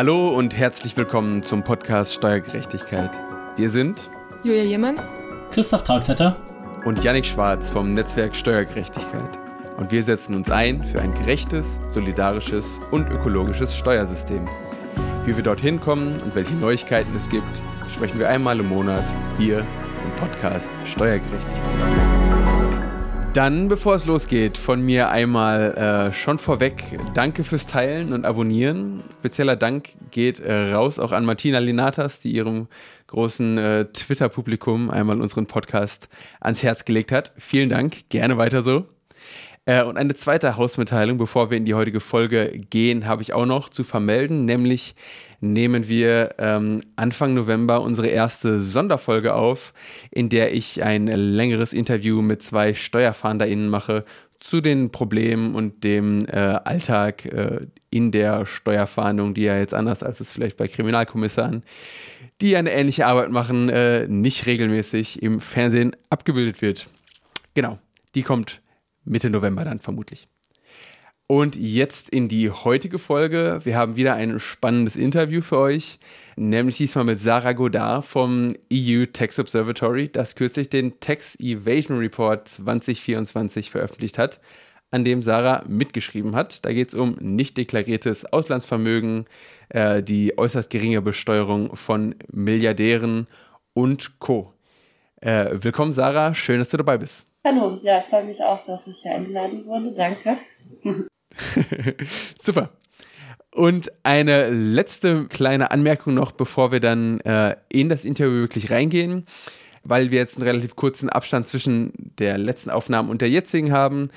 [0.00, 3.10] Hallo und herzlich willkommen zum Podcast Steuergerechtigkeit.
[3.56, 4.08] Wir sind
[4.42, 4.98] Julia Jemann,
[5.50, 6.34] Christoph Trautvetter
[6.86, 9.38] und Yannick Schwarz vom Netzwerk Steuergerechtigkeit.
[9.76, 14.48] Und wir setzen uns ein für ein gerechtes, solidarisches und ökologisches Steuersystem.
[15.26, 17.60] Wie wir dorthin kommen und welche Neuigkeiten es gibt,
[17.94, 19.04] sprechen wir einmal im Monat
[19.36, 22.29] hier im Podcast Steuergerechtigkeit.
[23.32, 29.04] Dann, bevor es losgeht, von mir einmal äh, schon vorweg, danke fürs Teilen und Abonnieren.
[29.20, 32.66] Spezieller Dank geht äh, raus auch an Martina Linatas, die ihrem
[33.06, 36.08] großen äh, Twitter-Publikum einmal unseren Podcast
[36.40, 37.32] ans Herz gelegt hat.
[37.38, 38.86] Vielen Dank, gerne weiter so.
[39.64, 43.46] Äh, und eine zweite Hausmitteilung, bevor wir in die heutige Folge gehen, habe ich auch
[43.46, 44.96] noch zu vermelden, nämlich
[45.40, 49.72] nehmen wir ähm, Anfang November unsere erste Sonderfolge auf,
[50.10, 54.04] in der ich ein längeres Interview mit zwei SteuerfahnderInnen mache
[54.40, 60.02] zu den Problemen und dem äh, Alltag äh, in der Steuerfahndung, die ja jetzt anders
[60.02, 61.62] als es vielleicht bei Kriminalkommissaren,
[62.40, 66.88] die eine ähnliche Arbeit machen, äh, nicht regelmäßig im Fernsehen abgebildet wird.
[67.54, 67.78] Genau,
[68.14, 68.62] die kommt
[69.04, 70.28] Mitte November dann vermutlich.
[71.30, 73.60] Und jetzt in die heutige Folge.
[73.62, 76.00] Wir haben wieder ein spannendes Interview für euch,
[76.34, 82.48] nämlich diesmal mit Sarah Godard vom EU Tax Observatory, das kürzlich den Tax Evasion Report
[82.48, 84.40] 2024 veröffentlicht hat,
[84.90, 86.64] an dem Sarah mitgeschrieben hat.
[86.64, 89.26] Da geht es um nicht deklariertes Auslandsvermögen,
[89.68, 93.28] äh, die äußerst geringe Besteuerung von Milliardären
[93.72, 94.52] und Co.
[95.20, 96.34] Äh, willkommen, Sarah.
[96.34, 97.28] Schön, dass du dabei bist.
[97.44, 99.92] Hallo, ja, ich freue mich auch, dass ich hier eingeladen wurde.
[99.92, 100.36] Danke.
[102.40, 102.70] Super.
[103.52, 109.26] Und eine letzte kleine Anmerkung noch, bevor wir dann äh, in das Interview wirklich reingehen,
[109.82, 114.08] weil wir jetzt einen relativ kurzen Abstand zwischen der letzten Aufnahme und der jetzigen haben.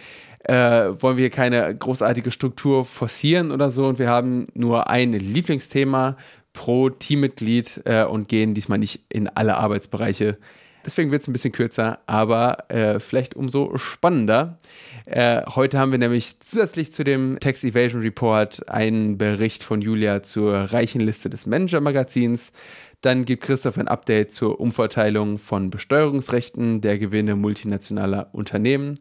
[0.44, 6.18] Äh, wollen wir keine großartige Struktur forcieren oder so und wir haben nur ein Lieblingsthema
[6.52, 10.38] pro Teammitglied äh, und gehen diesmal nicht in alle Arbeitsbereiche
[10.86, 14.58] Deswegen wird es ein bisschen kürzer, aber äh, vielleicht umso spannender.
[15.06, 20.24] Äh, heute haben wir nämlich zusätzlich zu dem Tax Evasion Report einen Bericht von Julia
[20.24, 22.52] zur reichen Liste des Manager-Magazins.
[23.02, 29.00] Dann gibt Christoph ein Update zur Umverteilung von Besteuerungsrechten der Gewinne multinationaler Unternehmen.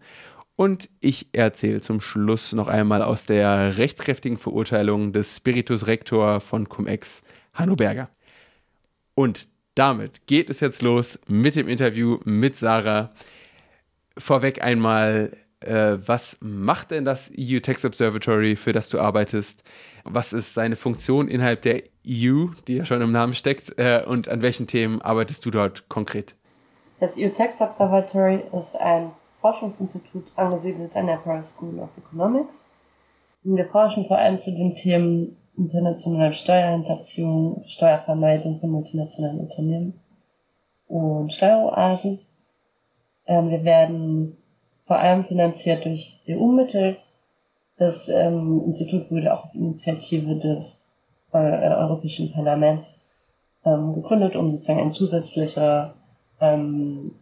[0.56, 6.69] Und ich erzähle zum Schluss noch einmal aus der rechtskräftigen Verurteilung des Spiritus Rector von
[6.69, 7.22] Cum-Ex,
[7.54, 8.10] Hanno Berger.
[9.15, 13.10] Und damit geht es jetzt los mit dem Interview mit Sarah.
[14.19, 19.62] Vorweg einmal, äh, was macht denn das EU Tax Observatory, für das du arbeitest?
[20.05, 23.78] Was ist seine Funktion innerhalb der EU, die ja schon im Namen steckt?
[23.78, 26.34] Äh, und an welchen Themen arbeitest du dort konkret?
[27.00, 32.60] Das EU Tax Observatory ist ein Forschungsinstitut angesiedelt an der Paris School of Economics.
[33.43, 40.01] Wir forschen vor allem zu den Themen internationale Steuerhinterziehung, Steuervermeidung von multinationalen Unternehmen
[40.89, 42.21] und Steueroasen.
[43.27, 44.37] Ähm, wir werden
[44.83, 46.97] vor allem finanziert durch EU-Mittel.
[47.77, 50.83] Das ähm, Institut wurde auch auf Initiative des
[51.33, 52.95] äh, Europäischen Parlaments
[53.65, 55.95] ähm, gegründet, um sozusagen eine zusätzliche
[56.41, 57.13] ähm,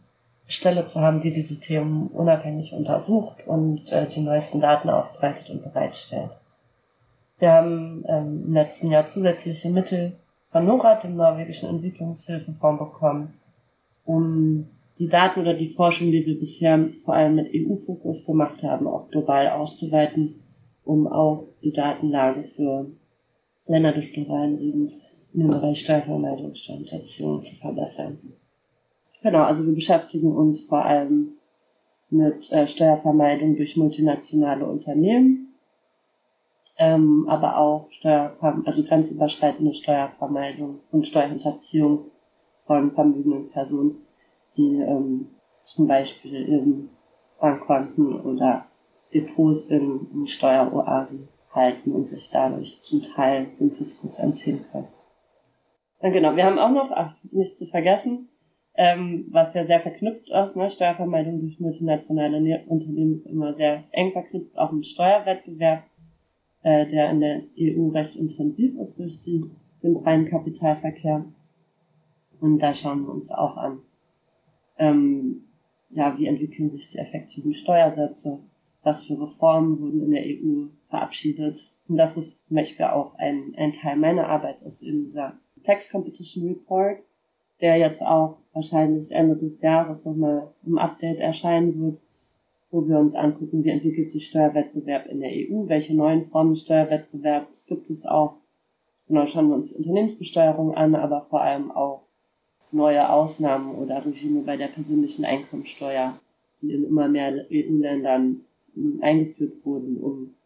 [0.46, 5.62] Stelle zu haben, die diese Themen unabhängig untersucht und äh, die neuesten Daten aufbereitet und
[5.62, 6.39] bereitstellt.
[7.40, 10.12] Wir haben ähm, im letzten Jahr zusätzliche Mittel
[10.52, 13.34] von NORAD, dem norwegischen Entwicklungshilfefonds, bekommen,
[14.04, 14.68] um
[14.98, 19.08] die Daten oder die Forschung, die wir bisher vor allem mit EU-Fokus gemacht haben, auch
[19.08, 20.42] global auszuweiten,
[20.84, 22.90] um auch die Datenlage für
[23.66, 28.18] Länder des globalen Südens in dem Bereich Steuervermeidung Steuerhinterziehung zu verbessern.
[29.22, 31.34] Genau, also wir beschäftigen uns vor allem
[32.10, 35.49] mit äh, Steuervermeidung durch multinationale Unternehmen
[36.80, 42.06] ähm, aber auch Steuerver also grenzüberschreitende Steuervermeidung und Steuerhinterziehung
[42.64, 44.06] von vermögenden Personen,
[44.56, 45.28] die ähm,
[45.62, 46.88] zum Beispiel in
[47.38, 48.64] Bankkonten oder
[49.12, 54.88] Depots in, in Steueroasen halten und sich dadurch zum Teil dem Fiskus entziehen können.
[55.98, 58.30] Und genau, wir haben auch noch, ach, nicht zu vergessen,
[58.74, 60.70] ähm, was ja sehr verknüpft ist, ne?
[60.70, 65.82] Steuervermeidung durch multinationale ne-, Unternehmen ist immer sehr eng verknüpft, auch mit Steuerwettbewerb
[66.62, 69.50] äh, der in der EU recht intensiv ist durch die,
[69.82, 71.24] den freien Kapitalverkehr.
[72.40, 73.80] Und da schauen wir uns auch an,
[74.78, 75.44] ähm,
[75.90, 78.38] ja, wie entwickeln sich die effektiven Steuersätze,
[78.82, 81.66] was für Reformen wurden in der EU verabschiedet.
[81.88, 85.90] Und das ist zum Beispiel auch ein, ein Teil meiner Arbeit, ist eben dieser Tax
[85.90, 86.98] Competition Report,
[87.60, 92.00] der jetzt auch wahrscheinlich Ende des Jahres nochmal im Update erscheinen wird,
[92.70, 97.66] wo wir uns angucken, wie entwickelt sich Steuerwettbewerb in der EU, welche neuen Formen Steuerwettbewerbs
[97.66, 98.36] gibt es auch
[99.10, 102.04] Genau, schauen wir uns Unternehmensbesteuerung an, aber vor allem auch
[102.70, 106.20] neue Ausnahmen oder Regime bei der persönlichen Einkommensteuer,
[106.62, 108.44] die in immer mehr EU-Ländern
[109.00, 110.36] eingeführt wurden, um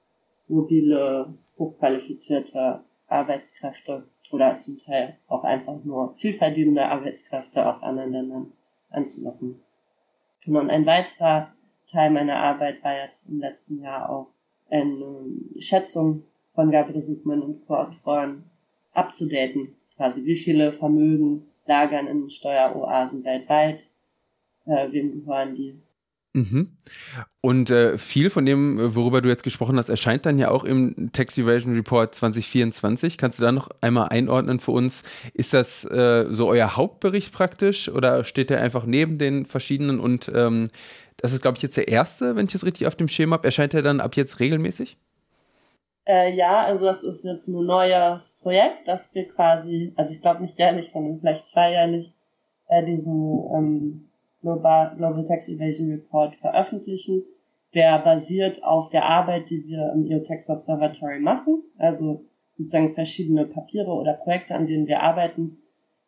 [0.48, 8.52] mobile, hochqualifizierte Arbeitskräfte oder zum Teil auch einfach nur vielverdienende Arbeitskräfte aus anderen Ländern
[8.88, 9.60] anzulocken.
[10.46, 11.52] Und ein weiterer
[11.86, 14.28] Teil meiner Arbeit war jetzt im letzten Jahr auch
[14.70, 15.06] eine
[15.58, 18.44] Schätzung von Gabriel Suchmann und Co-Autoren
[18.92, 19.74] abzudaten.
[19.96, 23.90] Quasi wie viele Vermögen lagern in Steueroasen weltweit,
[24.66, 25.80] äh, wem gehören die.
[26.34, 26.72] Mhm.
[27.40, 31.10] Und äh, viel von dem, worüber du jetzt gesprochen hast, erscheint dann ja auch im
[31.12, 33.18] Tax Evasion Report 2024.
[33.18, 35.04] Kannst du da noch einmal einordnen für uns?
[35.32, 40.00] Ist das äh, so euer Hauptbericht praktisch oder steht der einfach neben den verschiedenen?
[40.00, 40.70] Und ähm,
[41.18, 43.46] das ist, glaube ich, jetzt der erste, wenn ich das richtig auf dem Schema habe.
[43.46, 44.96] Erscheint er dann ab jetzt regelmäßig?
[46.06, 50.42] Äh, ja, also das ist jetzt ein neues Projekt, das wir quasi, also ich glaube
[50.42, 52.12] nicht jährlich, sondern vielleicht zweijährlich,
[52.68, 54.08] äh, diesen ähm,
[54.42, 57.24] Global, Global Tax Evasion Report veröffentlichen.
[57.74, 63.46] Der basiert auf der Arbeit, die wir im EU Tax Observatory machen, also sozusagen verschiedene
[63.46, 65.58] Papiere oder Projekte, an denen wir arbeiten,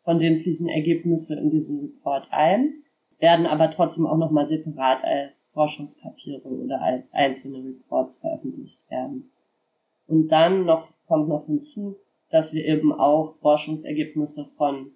[0.04, 2.84] von denen fließen Ergebnisse in diesen Report ein,
[3.18, 9.30] werden aber trotzdem auch nochmal separat als Forschungspapiere oder als einzelne Reports veröffentlicht werden.
[10.06, 11.96] Und dann noch kommt noch hinzu,
[12.30, 14.90] dass wir eben auch Forschungsergebnisse von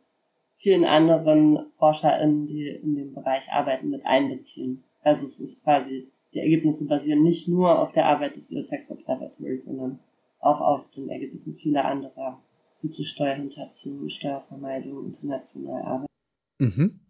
[0.56, 4.84] vielen anderen ForscherInnen, die in dem Bereich arbeiten, mit einbeziehen.
[5.02, 9.58] Also es ist quasi, die Ergebnisse basieren nicht nur auf der Arbeit des EU-Tax Observatory,
[9.58, 10.00] sondern
[10.40, 12.43] auch auf den Ergebnissen vieler anderer,
[12.82, 16.12] die zu Steuerhinterziehung, Steuervermeidung international arbeiten.
[16.58, 17.00] Mhm.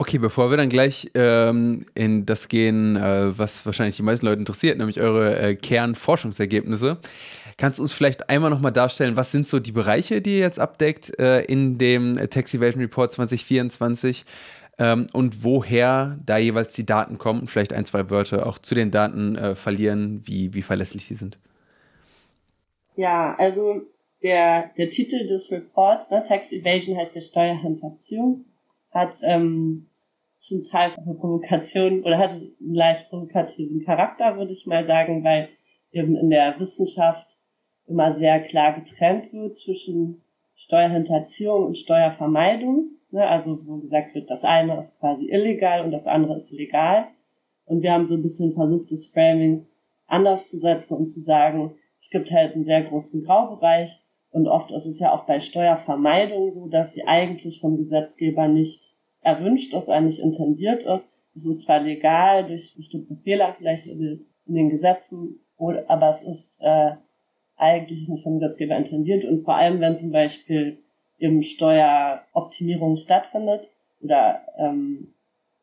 [0.00, 4.38] Okay, bevor wir dann gleich ähm, in das gehen, äh, was wahrscheinlich die meisten Leute
[4.38, 6.96] interessiert, nämlich eure äh, Kernforschungsergebnisse,
[7.58, 10.58] kannst du uns vielleicht einmal nochmal darstellen, was sind so die Bereiche, die ihr jetzt
[10.58, 14.24] abdeckt äh, in dem Tax Evasion Report 2024
[14.78, 18.74] ähm, und woher da jeweils die Daten kommen und vielleicht ein, zwei Wörter auch zu
[18.74, 21.38] den Daten äh, verlieren, wie, wie verlässlich die sind.
[22.96, 23.82] Ja, also
[24.22, 28.46] der, der Titel des Reports, ne, Tax Evasion heißt ja Steuerhinterziehung,
[28.92, 29.88] hat ähm,
[30.40, 35.50] zum Teil eine Provokation oder hat einen leicht provokativen Charakter, würde ich mal sagen, weil
[35.92, 37.38] eben in der Wissenschaft
[37.86, 40.22] immer sehr klar getrennt wird zwischen
[40.54, 42.90] Steuerhinterziehung und Steuervermeidung.
[43.10, 43.26] Ne?
[43.26, 47.08] Also wo gesagt wird, das eine ist quasi illegal und das andere ist legal.
[47.66, 49.66] Und wir haben so ein bisschen versucht, das Framing
[50.06, 54.00] anders zu setzen und zu sagen, es gibt halt einen sehr großen Graubereich
[54.30, 58.99] und oft ist es ja auch bei Steuervermeidung so, dass sie eigentlich vom Gesetzgeber nicht
[59.22, 61.08] erwünscht ist oder nicht intendiert ist.
[61.34, 66.92] Es ist zwar legal durch bestimmte Fehler vielleicht in den Gesetzen, aber es ist äh,
[67.56, 70.78] eigentlich nicht vom Gesetzgeber intendiert und vor allem, wenn zum Beispiel
[71.18, 73.70] eben Steueroptimierung stattfindet
[74.00, 75.12] oder ähm,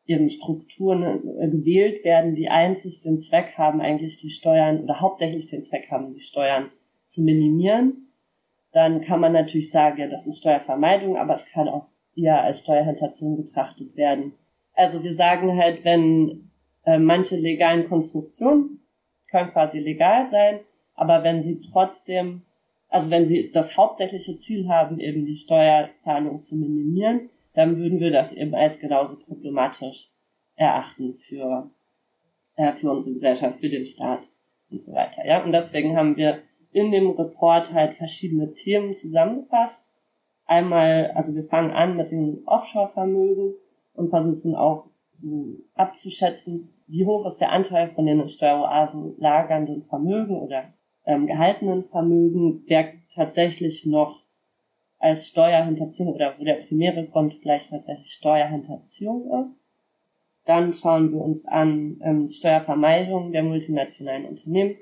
[0.06, 5.48] eben Strukturen äh, gewählt werden, die einzig den Zweck haben, eigentlich die Steuern oder hauptsächlich
[5.48, 6.70] den Zweck haben, die Steuern
[7.06, 8.08] zu minimieren,
[8.72, 11.86] dann kann man natürlich sagen, ja, das ist Steuervermeidung, aber es kann auch
[12.18, 14.34] eher als Steuerhinterziehung betrachtet werden.
[14.74, 16.50] Also wir sagen halt, wenn
[16.84, 18.80] äh, manche legalen Konstruktionen
[19.30, 20.60] können quasi legal sein,
[20.94, 22.42] aber wenn sie trotzdem,
[22.88, 28.10] also wenn sie das hauptsächliche Ziel haben, eben die Steuerzahlung zu minimieren, dann würden wir
[28.10, 30.10] das eben als genauso problematisch
[30.54, 31.70] erachten für,
[32.56, 34.22] äh, für unsere Gesellschaft, für den Staat
[34.70, 35.24] und so weiter.
[35.26, 39.82] Ja, und deswegen haben wir in dem Report halt verschiedene Themen zusammengefasst
[40.48, 43.54] einmal, also wir fangen an mit den Offshore-Vermögen
[43.94, 44.86] und versuchen auch
[45.74, 50.72] abzuschätzen, wie hoch ist der Anteil von den in Steueroasen lagernden Vermögen oder
[51.06, 54.22] ähm, gehaltenen Vermögen, der tatsächlich noch
[54.98, 59.56] als Steuerhinterziehung oder wo der primäre Grund vielleicht tatsächlich Steuerhinterziehung ist.
[60.44, 64.76] Dann schauen wir uns an ähm, Steuervermeidung der multinationalen Unternehmen.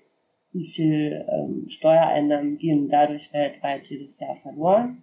[0.53, 5.03] Wie viel ähm, Steuereinnahmen gehen dadurch weltweit jedes Jahr verloren?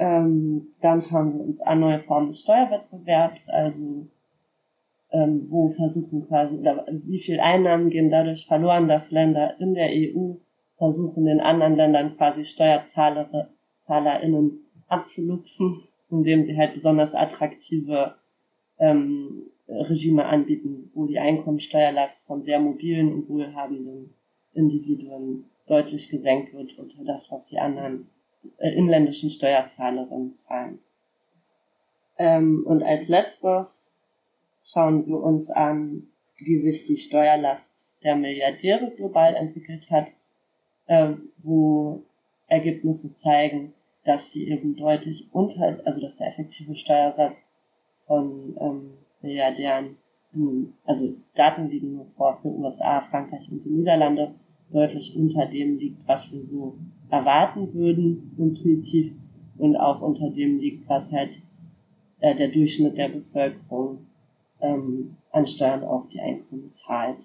[0.00, 4.06] Ähm, dann schauen wir uns an neue Formen des Steuerwettbewerbs, also
[5.12, 9.90] ähm, wo versuchen quasi, oder wie viel Einnahmen gehen dadurch verloren, dass Länder in der
[9.90, 10.36] EU
[10.78, 18.14] versuchen, den anderen Ländern quasi SteuerzahlerInnen abzuluxen, indem sie halt besonders attraktive
[18.78, 24.14] ähm, Regime anbieten, wo die Einkommensteuerlast von sehr mobilen und wohlhabenden
[24.54, 28.08] Individuen deutlich gesenkt wird unter das, was die anderen
[28.58, 30.78] inländischen Steuerzahlerinnen zahlen.
[32.18, 33.82] Ähm, und als letztes
[34.62, 40.10] schauen wir uns an, wie sich die Steuerlast der Milliardäre global entwickelt hat,
[40.86, 42.02] äh, wo
[42.46, 47.38] Ergebnisse zeigen, dass sie eben deutlich unter, also dass der effektive Steuersatz
[48.06, 48.90] von ähm,
[49.22, 49.96] Milliardären,
[50.84, 54.34] also Daten liegen nur vor für USA, Frankreich und die Niederlande,
[54.70, 56.78] deutlich unter dem liegt, was wir so
[57.10, 59.12] erwarten würden, intuitiv,
[59.58, 61.42] und auch unter dem liegt, was halt
[62.20, 64.06] äh, der Durchschnitt der Bevölkerung
[64.60, 67.18] ähm, an Steuern auf die Einkommen zahlt.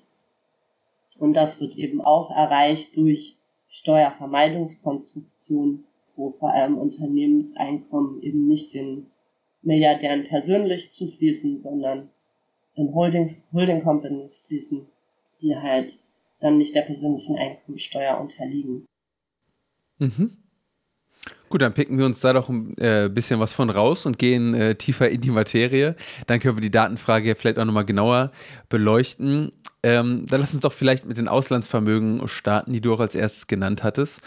[1.18, 3.38] Und das wird eben auch erreicht durch
[3.70, 9.08] Steuervermeidungskonstruktion, wo vor allem Unternehmenseinkommen eben nicht den
[9.62, 12.10] Milliardären persönlich zufließen, sondern
[12.76, 14.86] in Holdings, Holding Companies fließen,
[15.42, 15.98] die halt
[16.40, 18.86] dann nicht der persönlichen Einkommensteuer unterliegen.
[20.00, 20.38] Mhm.
[21.50, 24.54] Gut, dann picken wir uns da doch ein äh, bisschen was von raus und gehen
[24.56, 25.96] äh, tiefer in die Materie.
[26.28, 28.32] Dann können wir die Datenfrage vielleicht auch nochmal genauer
[28.68, 29.52] beleuchten.
[29.84, 33.48] Ähm, dann lass uns doch vielleicht mit den Auslandsvermögen starten, die du auch als erstes
[33.48, 34.22] genannt hattest.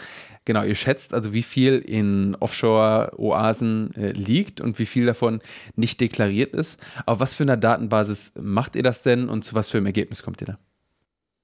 [0.45, 5.41] Genau, ihr schätzt also, wie viel in Offshore-Oasen äh, liegt und wie viel davon
[5.75, 6.79] nicht deklariert ist.
[7.05, 10.23] Auf was für einer Datenbasis macht ihr das denn und zu was für einem Ergebnis
[10.23, 10.57] kommt ihr da?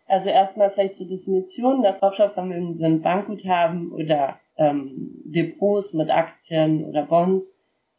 [0.07, 1.81] Also erstmal vielleicht zur Definition.
[1.81, 7.45] Das Offshore-Vermögen sind Bankguthaben oder ähm, Depots mit Aktien oder Bonds,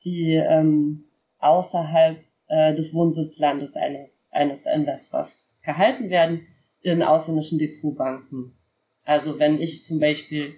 [0.05, 1.05] die ähm,
[1.39, 6.47] außerhalb äh, des Wohnsitzlandes eines, eines Investors gehalten werden
[6.81, 8.57] in ausländischen Depotbanken.
[9.05, 10.55] Also wenn ich zum Beispiel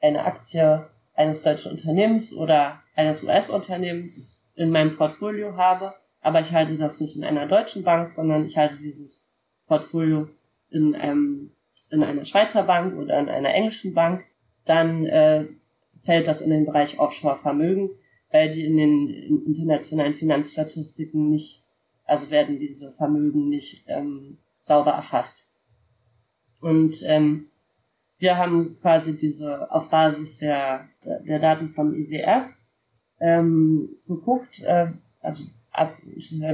[0.00, 6.76] eine Aktie eines deutschen Unternehmens oder eines US-Unternehmens in meinem Portfolio habe, aber ich halte
[6.76, 9.32] das nicht in einer deutschen Bank, sondern ich halte dieses
[9.66, 10.28] Portfolio
[10.70, 11.52] in, einem,
[11.90, 14.24] in einer Schweizer Bank oder in einer englischen Bank,
[14.64, 15.46] dann äh,
[15.98, 17.90] fällt das in den Bereich Offshore-Vermögen,
[18.30, 19.08] weil die in den
[19.46, 21.64] internationalen Finanzstatistiken nicht,
[22.04, 25.44] also werden diese Vermögen nicht ähm, sauber erfasst.
[26.60, 27.48] Und ähm,
[28.18, 32.44] wir haben quasi diese auf Basis der, der Daten vom IWF
[33.18, 34.88] ähm, geguckt, äh,
[35.20, 35.96] also ab,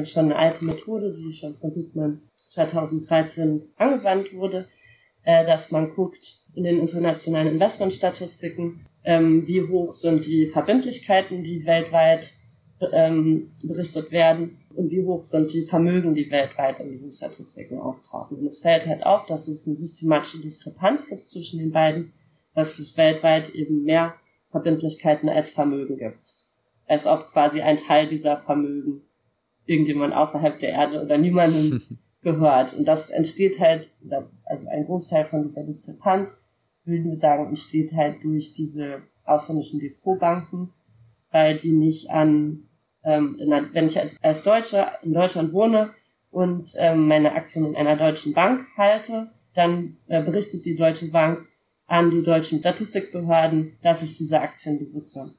[0.04, 4.66] schon eine alte Methode, die schon von Südmann 2013 angewandt wurde,
[5.24, 11.64] äh, dass man guckt in den internationalen Investmentstatistiken, ähm, wie hoch sind die Verbindlichkeiten, die
[11.66, 12.32] weltweit
[12.92, 18.38] ähm, berichtet werden und wie hoch sind die Vermögen, die weltweit in diesen Statistiken auftauchen.
[18.38, 22.12] Und es fällt halt auf, dass es eine systematische Diskrepanz gibt zwischen den beiden,
[22.54, 24.14] dass es weltweit eben mehr
[24.50, 26.45] Verbindlichkeiten als Vermögen gibt.
[26.86, 29.02] Als ob quasi ein Teil dieser Vermögen
[29.64, 31.82] irgendjemand außerhalb der Erde oder niemandem
[32.22, 32.74] gehört.
[32.74, 33.90] Und das entsteht halt,
[34.44, 36.42] also ein Großteil von dieser Diskrepanz,
[36.84, 40.72] würden wir sagen, entsteht halt durch diese ausländischen Depotbanken,
[41.30, 42.68] weil die nicht an,
[43.04, 45.90] ähm, einer, wenn ich als, als Deutsche in Deutschland wohne
[46.30, 51.40] und ähm, meine Aktien in einer deutschen Bank halte, dann äh, berichtet die Deutsche Bank
[51.86, 55.34] an die deutschen Statistikbehörden, dass ich diese Aktien besitze.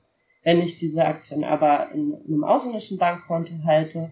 [0.48, 4.12] Wenn ich diese Aktien aber in, in einem ausländischen Bankkonto halte,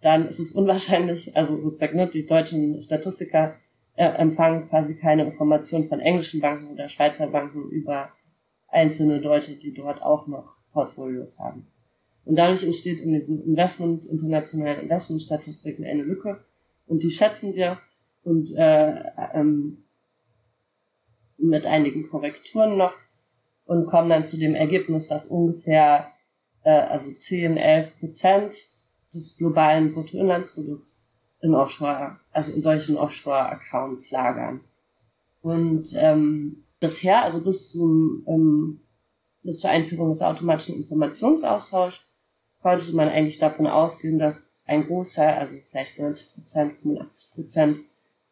[0.00, 3.56] dann ist es unwahrscheinlich, also sozusagen ne, die deutschen Statistiker
[3.94, 8.08] äh, empfangen quasi keine Informationen von englischen Banken oder Schweizer Banken über
[8.68, 11.66] einzelne Deutsche, die dort auch noch Portfolios haben.
[12.24, 16.42] Und dadurch entsteht in diesen Investment, internationalen Investmentstatistiken eine Lücke
[16.86, 17.76] und die schätzen wir
[18.22, 18.94] und äh,
[19.34, 19.84] ähm,
[21.36, 22.94] mit einigen Korrekturen noch
[23.66, 26.08] und kommen dann zu dem Ergebnis, dass ungefähr
[26.62, 28.54] äh, also 10, 11 Prozent
[29.12, 31.06] des globalen Bruttoinlandsprodukts
[31.40, 34.60] in Offshore, also in solchen Offshore-Accounts lagern.
[35.42, 38.80] Und ähm, bisher, also bis zum ähm,
[39.46, 42.00] bis zur Einführung des automatischen Informationsaustauschs,
[42.60, 47.78] konnte man eigentlich davon ausgehen, dass ein Großteil, also vielleicht 90 Prozent, 85 Prozent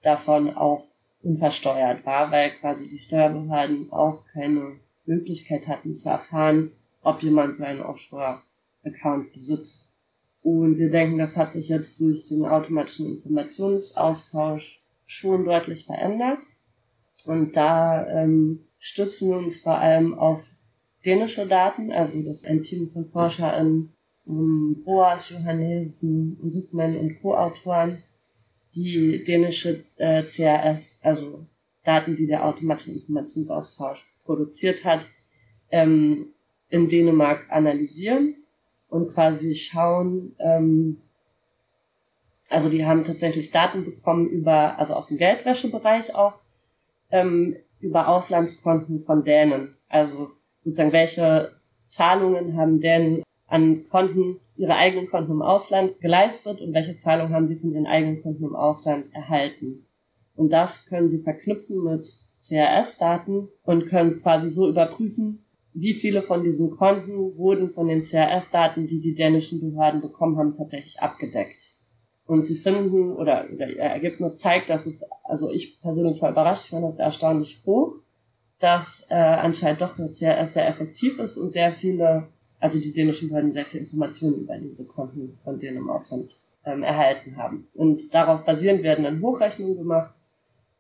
[0.03, 0.85] davon auch
[1.23, 7.65] unversteuert war, weil quasi die Steuerbehörden auch keine Möglichkeit hatten zu erfahren, ob jemand so
[7.65, 9.89] einen Offshore-Account besitzt.
[10.43, 16.39] Und wir denken, das hat sich jetzt durch den automatischen Informationsaustausch schon deutlich verändert.
[17.25, 20.47] Und da ähm, stützen wir uns vor allem auf
[21.05, 23.93] dänische Daten, also das ein Team von ForscherInnen,
[24.27, 28.03] um, Boas, Johannesen, Suchmann und Co-Autoren,
[28.75, 31.47] die dänische äh, CRS, also
[31.85, 35.07] Daten, die der automatische Informationsaustausch produziert hat,
[35.71, 36.33] ähm,
[36.69, 38.37] in Dänemark analysieren
[38.89, 40.99] und quasi schauen, ähm,
[42.49, 46.35] also die haben tatsächlich Daten bekommen über, also aus dem Geldwäschebereich auch,
[47.11, 49.77] ähm, über Auslandskonten von Dänen.
[49.89, 50.31] Also
[50.63, 51.51] sozusagen, welche
[51.87, 57.47] Zahlungen haben Dänen an Konten, ihre eigenen Konten im Ausland geleistet und welche Zahlungen haben
[57.47, 59.87] sie von ihren eigenen Konten im Ausland erhalten.
[60.35, 62.13] Und das können sie verknüpfen mit
[62.47, 68.87] CRS-Daten und können quasi so überprüfen, wie viele von diesen Konten wurden von den CRS-Daten,
[68.87, 71.71] die die dänischen Behörden bekommen haben, tatsächlich abgedeckt.
[72.27, 76.65] Und sie finden, oder, oder ihr Ergebnis zeigt, dass es, also ich persönlich war überrascht,
[76.65, 77.97] ich fand das erstaunlich hoch,
[78.59, 82.29] dass äh, anscheinend doch der CRS sehr effektiv ist und sehr viele,
[82.61, 86.83] also die dänischen Behörden sehr viele Informationen über diese Konten von denen im Ausland ähm,
[86.83, 87.67] erhalten haben.
[87.75, 90.15] Und darauf basierend werden dann Hochrechnungen gemacht.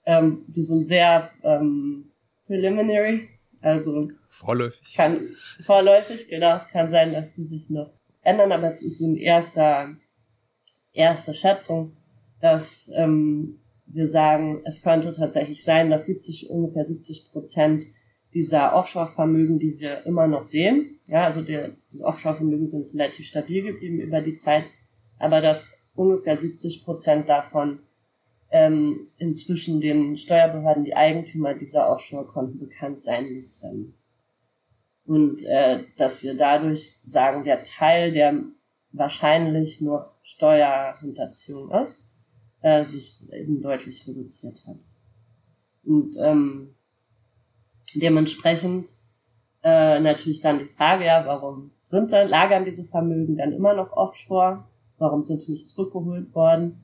[0.06, 2.10] Ähm, die sind sehr ähm,
[2.46, 3.28] preliminary,
[3.60, 4.94] also vorläufig.
[4.94, 5.20] Kann,
[5.60, 6.56] vorläufig, genau.
[6.56, 7.90] Es kann sein, dass sie sich noch
[8.22, 9.94] ändern, aber es ist so ein erster,
[10.92, 11.92] erste Schätzung,
[12.40, 17.84] dass ähm, wir sagen, es könnte tatsächlich sein, dass 70, ungefähr 70 Prozent
[18.34, 21.58] dieser Offshore-Vermögen, die wir immer noch sehen, ja, also die,
[21.92, 24.64] die Offshore-Vermögen sind relativ stabil geblieben über die Zeit,
[25.18, 27.78] aber dass ungefähr 70 Prozent davon
[28.50, 33.94] ähm, inzwischen den Steuerbehörden die Eigentümer dieser Offshore-Konten bekannt sein müssten.
[35.06, 38.40] Und äh, dass wir dadurch sagen, der Teil, der
[38.92, 41.98] wahrscheinlich noch Steuerhinterziehung ist,
[42.62, 44.78] äh, sich eben deutlich reduziert hat.
[45.84, 46.74] Und ähm,
[47.94, 48.88] dementsprechend
[49.62, 53.92] äh, natürlich dann die Frage, ja, warum sind da, lagern diese Vermögen dann immer noch
[53.92, 54.64] offshore?
[54.98, 56.83] Warum sind sie nicht zurückgeholt worden?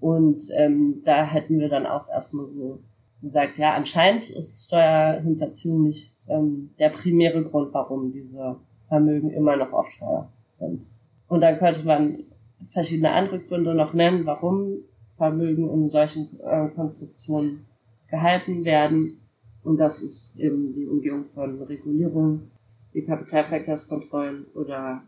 [0.00, 2.80] Und ähm, da hätten wir dann auch erstmal so
[3.20, 9.72] gesagt, ja, anscheinend ist Steuerhinterziehung nicht ähm, der primäre Grund, warum diese Vermögen immer noch
[9.72, 10.86] offshore sind.
[11.26, 12.18] Und dann könnte man
[12.64, 14.78] verschiedene andere Gründe noch nennen, warum
[15.08, 17.66] Vermögen in solchen äh, Konstruktionen
[18.08, 19.20] gehalten werden.
[19.64, 22.50] Und das ist eben die Umgehung von Regulierung,
[22.94, 25.02] die Kapitalverkehrskontrollen oder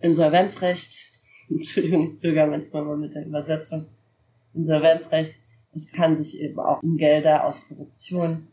[0.00, 0.94] Insolvenzrecht.
[1.50, 3.86] Entschuldigung, ich zögere manchmal mal mit der Übersetzung.
[4.54, 5.36] Insolvenzrecht.
[5.74, 8.48] Es kann sich eben auch um Gelder aus Korruption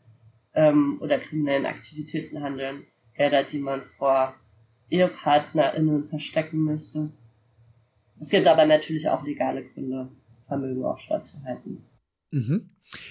[0.53, 2.85] ähm, oder kriminellen Aktivitäten handeln.
[3.15, 4.33] Gelder, die man vor
[4.89, 7.11] EhepartnerInnen verstecken möchte.
[8.19, 10.09] Es gibt aber natürlich auch legale Gründe,
[10.47, 11.83] Vermögen offshore zu halten.
[12.31, 12.69] Mhm.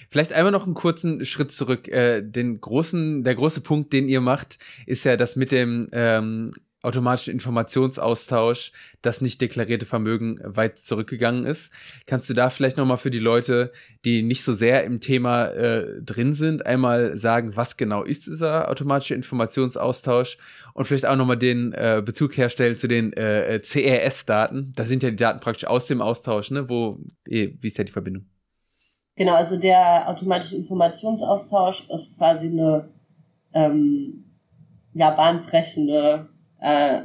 [0.09, 1.87] Vielleicht einmal noch einen kurzen Schritt zurück.
[1.87, 6.51] Äh, den großen, der große Punkt, den ihr macht, ist ja das mit dem ähm,
[6.81, 11.73] automatischen Informationsaustausch, das nicht deklarierte Vermögen weit zurückgegangen ist.
[12.05, 13.71] Kannst du da vielleicht nochmal für die Leute,
[14.05, 18.69] die nicht so sehr im Thema äh, drin sind, einmal sagen, was genau ist dieser
[18.69, 20.37] automatische Informationsaustausch
[20.73, 24.71] und vielleicht auch nochmal den äh, Bezug herstellen zu den äh, CRS-Daten.
[24.75, 26.69] Das sind ja die Daten praktisch aus dem Austausch, ne?
[26.69, 28.25] Wo, eh, wie ist ja die Verbindung?
[29.17, 32.89] Genau, also der automatische Informationsaustausch ist quasi eine
[33.53, 34.23] ähm,
[34.93, 36.28] ja, bahnbrechende
[36.61, 37.03] äh,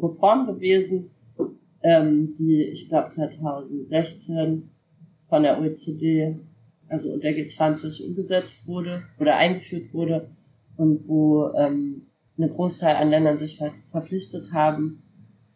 [0.00, 1.10] Reform gewesen,
[1.82, 4.70] ähm, die ich glaube 2016
[5.28, 6.36] von der OECD,
[6.88, 10.28] also der G20 umgesetzt wurde oder eingeführt wurde
[10.76, 12.06] und wo ähm,
[12.36, 15.02] eine Großteil an Ländern sich ver verpflichtet haben,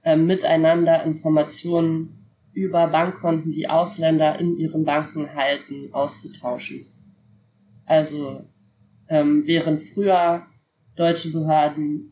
[0.03, 2.19] äh, miteinander Informationen
[2.53, 6.85] über Bankkonten, die Ausländer in ihren Banken halten, auszutauschen.
[7.87, 8.43] Also
[9.09, 10.43] ähm, während früher
[10.97, 12.12] deutsche Behörden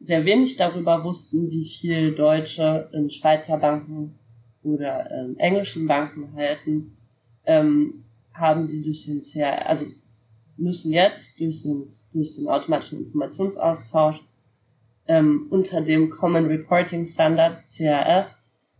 [0.00, 4.18] sehr wenig darüber wussten, wie viel Deutsche in Schweizer Banken
[4.62, 6.96] oder ähm, englischen Banken halten,
[7.44, 9.86] ähm, haben sie durch den CR, also
[10.56, 14.20] müssen jetzt durch den, durch den automatischen Informationsaustausch
[15.06, 18.32] ähm, unter dem Common Reporting Standard CRS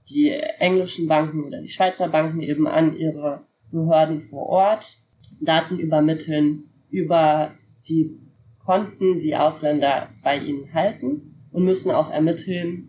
[0.09, 4.97] die englischen Banken oder die Schweizer Banken eben an ihre Behörden vor Ort
[5.41, 7.53] Daten übermitteln über
[7.89, 8.21] die
[8.67, 12.89] Konten die Ausländer bei ihnen halten und müssen auch ermitteln,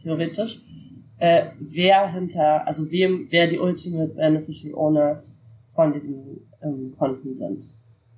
[0.00, 0.60] theoretisch,
[1.16, 5.32] äh, wer hinter, also wem, wer die Ultimate Beneficial Owners
[5.74, 7.64] von diesen ähm, Konten sind.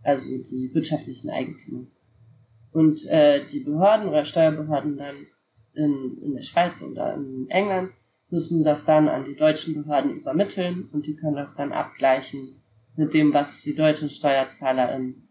[0.03, 1.87] Also die wirtschaftlichen Eigentümer.
[2.73, 5.15] Und äh, die Behörden oder Steuerbehörden dann
[5.75, 7.91] in, in der Schweiz oder in England
[8.31, 12.41] müssen das dann an die deutschen Behörden übermitteln und die können das dann abgleichen
[12.97, 15.26] mit dem, was die deutschen Steuerzahler in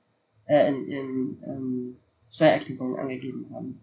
[0.45, 1.97] äh, in ihren ähm,
[2.29, 3.81] Steuererklärungen angegeben haben.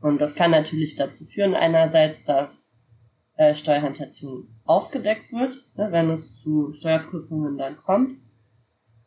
[0.00, 2.70] Und das kann natürlich dazu führen, einerseits, dass
[3.36, 8.12] äh, Steuerhinterziehung aufgedeckt wird, ne, wenn es zu Steuerprüfungen dann kommt.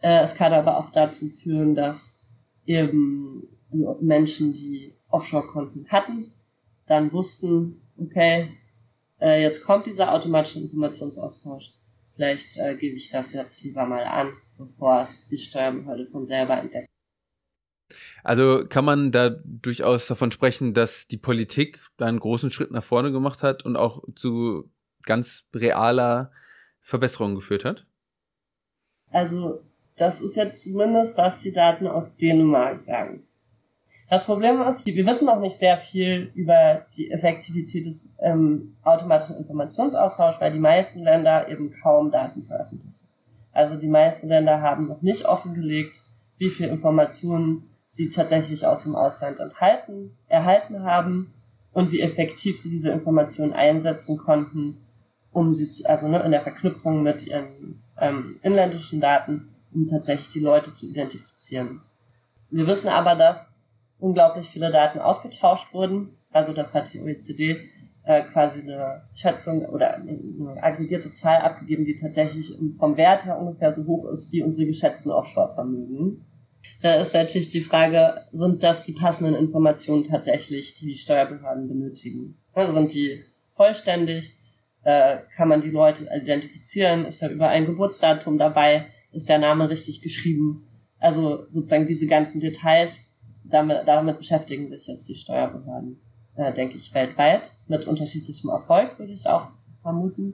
[0.01, 2.21] Äh, es kann aber auch dazu führen, dass
[2.65, 3.47] eben
[4.01, 6.33] Menschen, die Offshore-Konten hatten,
[6.87, 8.47] dann wussten, okay,
[9.19, 11.73] äh, jetzt kommt dieser automatische Informationsaustausch.
[12.15, 16.57] Vielleicht äh, gebe ich das jetzt lieber mal an bevor es die Steuerbehörde von selber
[16.57, 16.87] entdeckt.
[18.23, 22.83] Also kann man da durchaus davon sprechen, dass die Politik da einen großen Schritt nach
[22.83, 24.71] vorne gemacht hat und auch zu
[25.03, 26.31] ganz realer
[26.81, 27.85] Verbesserung geführt hat?
[29.11, 29.61] Also
[29.95, 33.27] das ist jetzt zumindest, was die Daten aus Dänemark sagen.
[34.09, 39.37] Das Problem ist, wir wissen noch nicht sehr viel über die Effektivität des ähm, automatischen
[39.37, 43.07] Informationsaustauschs, weil die meisten Länder eben kaum Daten veröffentlichen.
[43.55, 46.01] Also die meisten Länder haben noch nicht offengelegt,
[46.37, 51.33] wie viel Informationen sie tatsächlich aus dem Ausland enthalten, erhalten haben
[51.71, 54.85] und wie effektiv sie diese Informationen einsetzen konnten,
[55.31, 60.29] um sie, zu, also ne, in der Verknüpfung mit ihren ähm, inländischen Daten, um tatsächlich
[60.31, 61.81] die Leute zu identifizieren.
[62.51, 63.47] Wir wissen aber, dass
[63.99, 66.17] unglaublich viele Daten ausgetauscht wurden.
[66.33, 67.57] Also das hat die OECD
[68.05, 73.71] äh, quasi eine Schätzung oder eine aggregierte Zahl abgegeben, die tatsächlich vom Wert her ungefähr
[73.71, 76.25] so hoch ist wie unsere geschätzten Offshore-Vermögen.
[76.81, 82.37] Da ist natürlich die Frage, sind das die passenden Informationen tatsächlich, die die Steuerbehörden benötigen?
[82.53, 84.33] Also sind die vollständig?
[84.83, 87.05] Äh, kann man die Leute identifizieren?
[87.05, 88.85] Ist da über ein Geburtsdatum dabei?
[89.11, 90.61] Ist der Name richtig geschrieben?
[90.99, 92.99] Also sozusagen diese ganzen Details,
[93.43, 96.01] damit, damit beschäftigen sich jetzt die Steuerbehörden,
[96.35, 97.51] äh, denke ich, weltweit.
[97.67, 99.47] Mit unterschiedlichem Erfolg, würde ich auch
[99.81, 100.33] vermuten.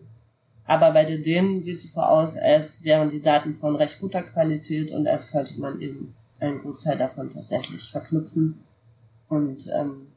[0.65, 4.91] Aber bei denen sieht es so aus, als wären die Daten von recht guter Qualität
[4.91, 8.59] und als könnte man eben einen Großteil davon tatsächlich verknüpfen.
[9.27, 10.07] Und ähm,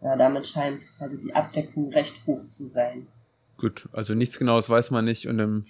[0.00, 3.06] ja, damit scheint quasi die Abdeckung recht hoch zu sein.
[3.58, 5.64] Gut, also nichts Genaues weiß man nicht und im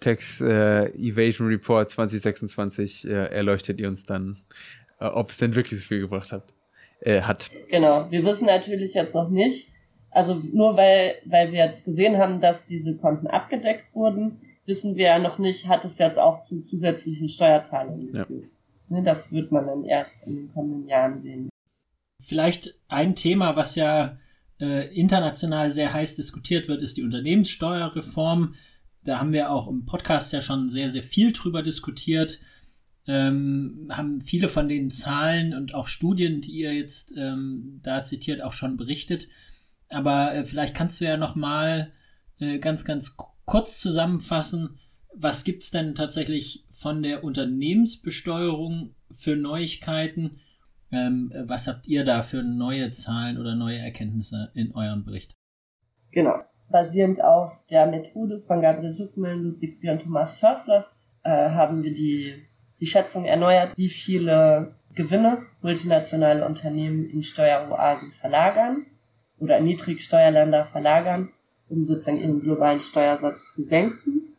[0.00, 4.38] Tax äh, Evasion Report 2026 äh, erleuchtet ihr uns dann,
[4.98, 6.54] äh, ob es denn wirklich so viel gebracht hat.
[7.00, 7.50] Äh, hat.
[7.70, 9.68] Genau, wir wissen natürlich jetzt noch nicht,
[10.10, 15.06] also nur weil, weil wir jetzt gesehen haben, dass diese Konten abgedeckt wurden, wissen wir
[15.06, 18.48] ja noch nicht, hat es jetzt auch zu zusätzlichen Steuerzahlungen geführt.
[18.88, 18.96] Ja.
[18.96, 21.48] Ne, das wird man dann erst in den kommenden Jahren sehen.
[22.22, 24.16] Vielleicht ein Thema, was ja
[24.60, 28.54] äh, international sehr heiß diskutiert wird, ist die Unternehmenssteuerreform.
[29.04, 32.38] Da haben wir auch im Podcast ja schon sehr, sehr viel drüber diskutiert.
[33.06, 38.42] Ähm, haben viele von den Zahlen und auch Studien, die ihr jetzt ähm, da zitiert,
[38.42, 39.28] auch schon berichtet.
[39.88, 41.92] Aber äh, vielleicht kannst du ja noch mal
[42.38, 44.78] äh, ganz, ganz kurz zusammenfassen,
[45.14, 50.38] was gibt es denn tatsächlich von der Unternehmensbesteuerung für Neuigkeiten?
[50.92, 55.36] Ähm, was habt ihr da für neue Zahlen oder neue Erkenntnisse in eurem Bericht?
[56.12, 56.34] Genau.
[56.68, 60.86] Basierend auf der Methode von Gabriel Suckmann, Ludwig Wier und Thomas Törfler
[61.24, 62.34] äh, haben wir die,
[62.80, 68.86] die Schätzung erneuert, wie viele Gewinne multinationale Unternehmen in Steueroasen verlagern
[69.38, 71.30] oder in Niedrigsteuerländer verlagern,
[71.68, 74.36] um sozusagen ihren globalen Steuersatz zu senken.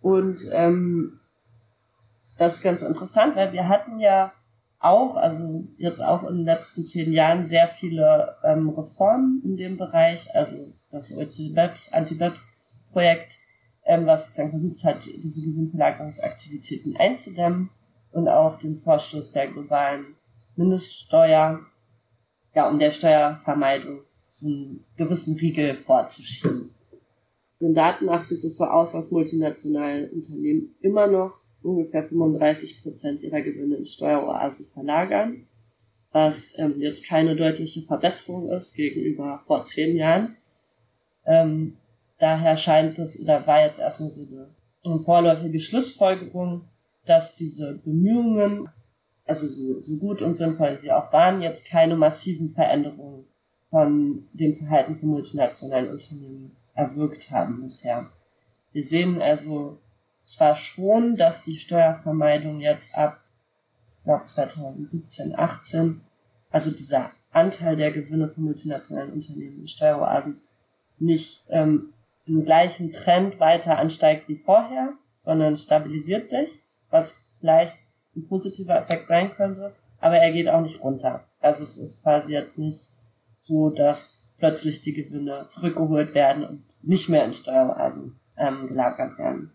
[0.00, 1.20] Und ähm,
[2.38, 4.32] das ist ganz interessant, weil wir hatten ja
[4.78, 9.76] auch, also jetzt auch in den letzten zehn Jahren sehr viele ähm, Reformen in dem
[9.76, 10.54] Bereich, also
[10.92, 13.38] das OECD-BEPS, Anti-BEPS-Projekt,
[13.88, 17.70] ähm, was sozusagen versucht hat, diese Gewinnverlagerungsaktivitäten einzudämmen
[18.12, 20.14] und auch den Vorstoß der globalen
[20.56, 21.60] Mindeststeuer,
[22.54, 26.70] ja, um der Steuervermeidung so einen gewissen Riegel vorzuschieben.
[27.62, 33.22] Den Daten nach sieht es so aus, dass multinationale Unternehmen immer noch ungefähr 35 Prozent
[33.22, 35.46] ihrer Gewinne in Steueroasen verlagern,
[36.12, 40.36] was ähm, jetzt keine deutliche Verbesserung ist gegenüber vor zehn Jahren.
[41.24, 41.78] Ähm,
[42.18, 44.48] daher scheint es, oder war jetzt erstmal so eine,
[44.84, 46.64] eine vorläufige Schlussfolgerung,
[47.06, 48.68] dass diese Bemühungen,
[49.24, 53.24] also so, so gut und sinnvoll sie auch waren, jetzt keine massiven Veränderungen
[53.70, 58.06] von dem Verhalten von multinationalen Unternehmen erwirkt haben bisher.
[58.72, 59.78] Wir sehen also
[60.24, 63.18] zwar schon, dass die Steuervermeidung jetzt ab
[64.04, 66.00] glaube 2017, 18,
[66.50, 70.40] also dieser Anteil der Gewinne von multinationalen Unternehmen in Steueroasen
[70.98, 71.92] nicht ähm,
[72.28, 76.50] im gleichen Trend weiter ansteigt wie vorher, sondern stabilisiert sich,
[76.90, 77.74] was vielleicht
[78.16, 81.24] ein positiver Effekt sein könnte, aber er geht auch nicht runter.
[81.40, 82.80] Also es ist quasi jetzt nicht
[83.38, 89.52] so, dass plötzlich die Gewinne zurückgeholt werden und nicht mehr in Steueroasen ähm, gelagert werden.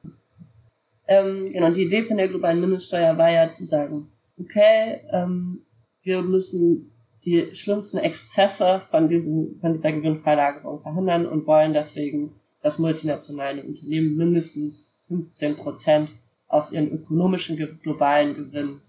[1.07, 5.65] Ähm, genau, die Idee von der globalen Mindeststeuer war ja zu sagen, okay, ähm,
[6.01, 6.91] wir müssen
[7.25, 14.17] die schlimmsten Exzesse von, diesem, von dieser Gewinnverlagerung verhindern und wollen deswegen, dass multinationale Unternehmen
[14.17, 16.10] mindestens 15 Prozent
[16.47, 18.80] auf ihren ökonomischen globalen Gewinn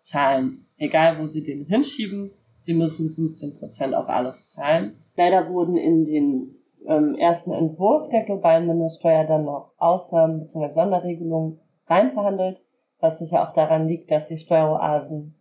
[0.00, 0.66] zahlen.
[0.76, 4.92] Egal, wo sie den hinschieben, sie müssen 15 Prozent auf alles zahlen.
[5.16, 10.70] Leider wurden in den ähm, ersten Entwurf der globalen Mindeststeuer dann noch Ausnahmen bzw.
[10.70, 12.60] Sonderregelungen reinverhandelt,
[13.00, 15.34] was sicher auch daran liegt, dass die Steueroasen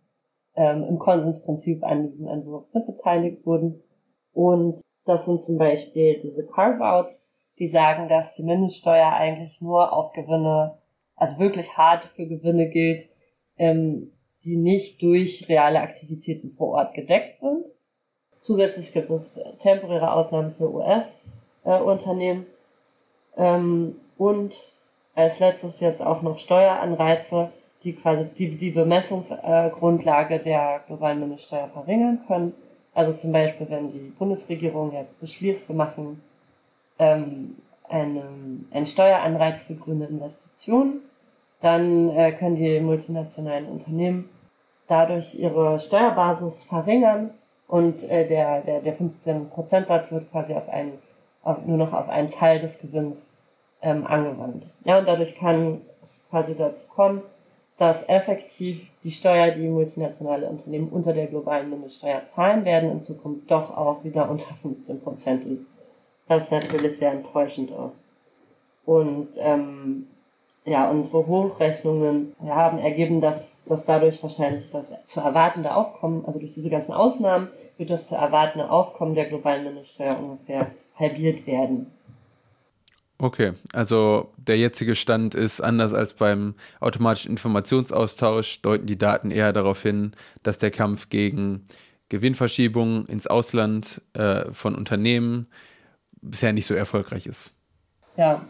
[0.56, 3.82] ähm, im Konsensprinzip an diesem Entwurf mitbeteiligt wurden.
[4.34, 10.13] Und das sind zum Beispiel diese Carve-outs, die sagen, dass die Mindeststeuer eigentlich nur auf
[10.13, 10.77] Gewinne,
[11.15, 13.03] also wirklich hart für Gewinne gilt,
[13.57, 14.11] ähm,
[14.43, 17.65] die nicht durch reale Aktivitäten vor Ort gedeckt sind.
[18.41, 22.47] Zusätzlich gibt es temporäre Ausnahmen für US-Unternehmen.
[23.37, 24.73] Ähm, und
[25.13, 27.51] als letztes jetzt auch noch Steueranreize,
[27.83, 32.53] die quasi die, die Bemessungsgrundlage der globalen Mindeststeuer verringern können.
[32.93, 36.21] Also zum Beispiel, wenn die Bundesregierung jetzt beschließt, wir machen
[37.01, 37.55] ähm,
[37.89, 41.01] einen, einen Steueranreiz für grüne Investitionen,
[41.59, 44.29] dann äh, können die multinationalen Unternehmen
[44.87, 47.31] dadurch ihre Steuerbasis verringern
[47.67, 50.93] und äh, der, der, der 15%-Satz wird quasi auf einen,
[51.43, 53.25] auf, nur noch auf einen Teil des Gewinns
[53.81, 54.67] ähm, angewandt.
[54.85, 57.23] Ja, und dadurch kann es quasi dazu kommen,
[57.77, 63.49] dass effektiv die Steuer, die multinationale Unternehmen unter der globalen Mindeststeuer zahlen werden, in Zukunft
[63.49, 65.70] doch auch wieder unter 15 Prozent liegt.
[66.32, 68.00] Das ist natürlich sehr enttäuschend aus.
[68.86, 70.08] Und ähm,
[70.63, 76.54] ja, unsere Hochrechnungen haben ergeben, dass, dass dadurch wahrscheinlich das zu erwartende Aufkommen, also durch
[76.54, 81.88] diese ganzen Ausnahmen, wird das zu erwartende Aufkommen der globalen Mindeststeuer ungefähr halbiert werden.
[83.17, 89.52] Okay, also der jetzige Stand ist anders als beim automatischen Informationsaustausch, deuten die Daten eher
[89.52, 90.13] darauf hin,
[90.44, 91.67] dass der Kampf gegen
[92.08, 95.48] Gewinnverschiebungen ins Ausland äh, von Unternehmen
[96.21, 97.53] bisher nicht so erfolgreich ist.
[98.17, 98.45] Ja,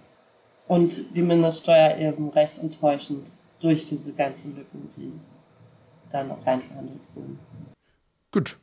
[0.67, 3.27] und die Mindeststeuer eben recht enttäuschend
[3.60, 5.12] durch diese ganzen Lücken, die
[6.12, 7.39] da noch reinverhandelt wurden.
[8.31, 8.57] Gut,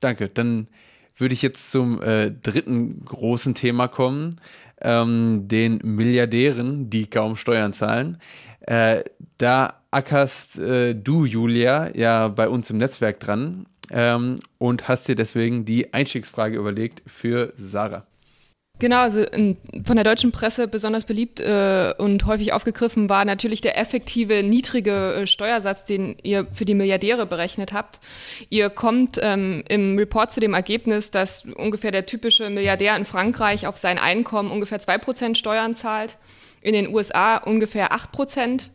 [0.00, 0.28] danke.
[0.28, 0.68] Dann
[1.16, 4.40] würde ich jetzt zum äh, dritten großen Thema kommen
[4.80, 8.18] ähm, den Milliardären, die kaum Steuern zahlen.
[8.60, 9.04] Äh,
[9.38, 15.14] da ackerst äh, du, Julia, ja bei uns im Netzwerk dran ähm, und hast dir
[15.14, 18.06] deswegen die Einstiegsfrage überlegt für Sarah.
[18.80, 23.60] Genau, also in, von der deutschen Presse besonders beliebt äh, und häufig aufgegriffen war natürlich
[23.60, 28.00] der effektive niedrige äh, Steuersatz, den ihr für die Milliardäre berechnet habt.
[28.50, 33.68] Ihr kommt ähm, im Report zu dem Ergebnis, dass ungefähr der typische Milliardär in Frankreich
[33.68, 36.16] auf sein Einkommen ungefähr zwei Prozent Steuern zahlt,
[36.60, 38.70] in den USA ungefähr acht Prozent.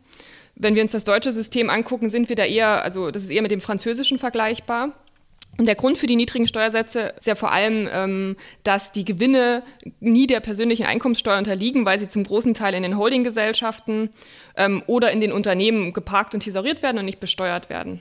[0.54, 3.42] Wenn wir uns das deutsche System angucken, sind wir da eher, also das ist eher
[3.42, 4.94] mit dem französischen vergleichbar.
[5.60, 9.62] Und der Grund für die niedrigen Steuersätze ist ja vor allem, ähm, dass die Gewinne
[10.00, 14.08] nie der persönlichen Einkommenssteuer unterliegen, weil sie zum großen Teil in den Holdinggesellschaften
[14.56, 18.00] ähm, oder in den Unternehmen geparkt und thesauriert werden und nicht besteuert werden.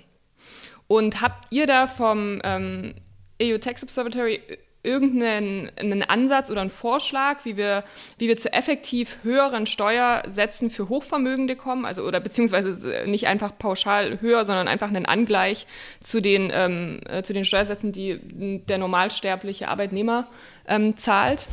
[0.87, 2.93] Und habt ihr da vom ähm,
[3.41, 4.39] EU Tax Observatory
[4.81, 7.83] irgendeinen einen Ansatz oder einen Vorschlag, wie wir,
[8.17, 14.21] wie wir zu effektiv höheren Steuersätzen für Hochvermögende kommen, also oder beziehungsweise nicht einfach pauschal
[14.21, 15.67] höher, sondern einfach einen Angleich
[15.99, 18.19] zu den, ähm, äh, zu den Steuersätzen, die
[18.67, 20.27] der normalsterbliche Arbeitnehmer
[20.67, 21.47] ähm, zahlt?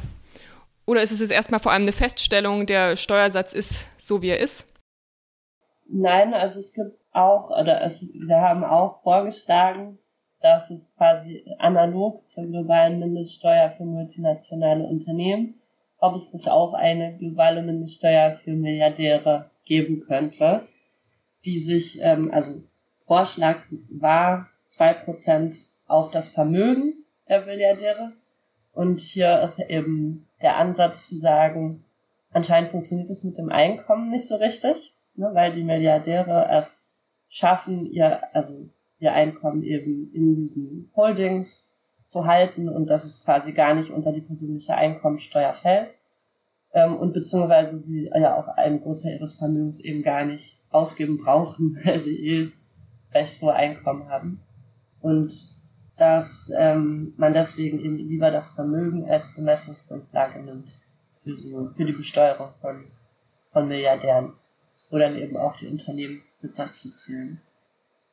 [0.86, 4.38] Oder ist es jetzt erstmal vor allem eine Feststellung, der Steuersatz ist so, wie er
[4.38, 4.66] ist?
[5.88, 9.98] Nein, also es gibt auch, oder es, wir haben auch vorgeschlagen,
[10.40, 15.60] dass es quasi analog zur globalen Mindeststeuer für multinationale Unternehmen,
[15.98, 20.62] ob es nicht auch eine globale Mindeststeuer für Milliardäre geben könnte,
[21.44, 22.62] die sich, ähm, also
[23.06, 23.58] Vorschlag
[23.90, 28.12] war zwei Prozent auf das Vermögen der Milliardäre.
[28.72, 31.84] Und hier ist eben der Ansatz zu sagen,
[32.30, 36.90] anscheinend funktioniert es mit dem Einkommen nicht so richtig, ne, weil die Milliardäre es
[37.28, 38.68] schaffen, ihr, also
[38.98, 41.66] ihr Einkommen eben in diesen Holdings
[42.06, 45.88] zu halten und dass es quasi gar nicht unter die persönliche Einkommensteuer fällt.
[46.72, 51.78] Ähm, und beziehungsweise sie ja auch einen Großteil ihres Vermögens eben gar nicht ausgeben brauchen,
[51.84, 52.48] weil sie eh
[53.12, 54.40] recht hohe Einkommen haben.
[55.00, 55.32] Und
[55.96, 60.74] dass ähm, man deswegen eben lieber das Vermögen als Bemessungsgrundlage nimmt
[61.22, 62.84] für, so, für die Besteuerung von,
[63.50, 64.32] von Milliardären.
[64.90, 67.40] Oder eben auch die Unternehmen mit dazu zählen.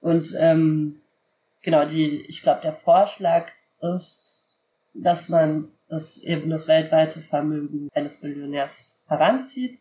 [0.04, 1.00] Und ähm,
[1.62, 4.50] genau, die, ich glaube, der Vorschlag ist,
[4.94, 9.80] dass man das eben das weltweite Vermögen eines Billionärs heranzieht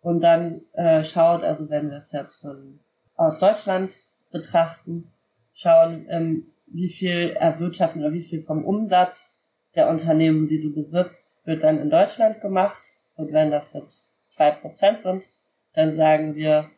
[0.00, 2.80] und dann äh, schaut, also wenn wir es jetzt von
[3.14, 3.94] aus Deutschland
[4.32, 5.12] betrachten,
[5.52, 9.36] schauen, ähm, wie viel erwirtschaften oder wie viel vom Umsatz
[9.74, 12.82] der Unternehmen, die du besitzt, wird dann in Deutschland gemacht.
[13.16, 15.28] Und wenn das jetzt zwei Prozent sind,
[15.74, 16.70] dann sagen wir,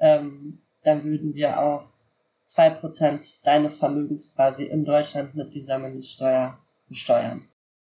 [0.00, 1.93] ähm, dann würden wir auch
[2.54, 6.56] zwei Prozent deines Vermögens quasi in Deutschland mit dieser Mindeststeuer
[6.88, 7.48] besteuern.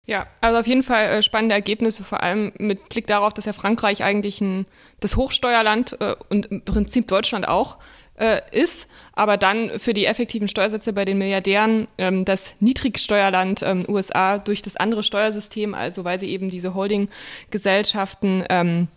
[0.06, 3.52] Ja, also auf jeden Fall äh, spannende Ergebnisse, vor allem mit Blick darauf, dass ja
[3.52, 4.66] Frankreich eigentlich ein,
[5.00, 7.78] das Hochsteuerland äh, und im Prinzip Deutschland auch
[8.18, 13.84] äh, ist, aber dann für die effektiven Steuersätze bei den Milliardären ähm, das Niedrigsteuerland ähm,
[13.88, 18.88] USA durch das andere Steuersystem, also weil sie eben diese Holdinggesellschaften ähm,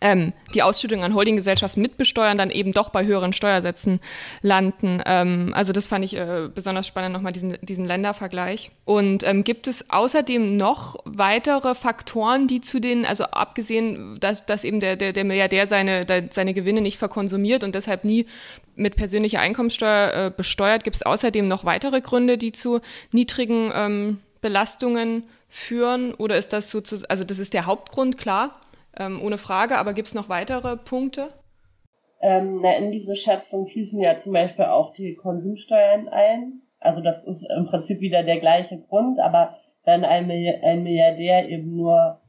[0.00, 4.00] ähm, die Ausschüttung an Holdinggesellschaften mitbesteuern, dann eben doch bei höheren Steuersätzen
[4.42, 5.02] landen.
[5.06, 8.70] Ähm, also das fand ich äh, besonders spannend, nochmal diesen, diesen Ländervergleich.
[8.84, 14.64] Und ähm, gibt es außerdem noch weitere Faktoren, die zu den, also abgesehen, dass, dass
[14.64, 18.26] eben der, der, der Milliardär seine, der, seine Gewinne nicht verkonsumiert und deshalb nie
[18.76, 22.80] mit persönlicher Einkommensteuer äh, besteuert, gibt es außerdem noch weitere Gründe, die zu
[23.12, 26.14] niedrigen ähm, Belastungen führen?
[26.14, 28.60] Oder ist das so, zu, also das ist der Hauptgrund, klar,
[28.98, 31.32] ähm, ohne Frage, aber gibt es noch weitere Punkte?
[32.20, 36.62] Ähm, na, in diese Schätzung fließen ja zum Beispiel auch die Konsumsteuern ein.
[36.78, 42.20] Also das ist im Prinzip wieder der gleiche Grund, aber wenn ein, Milliardär eben nur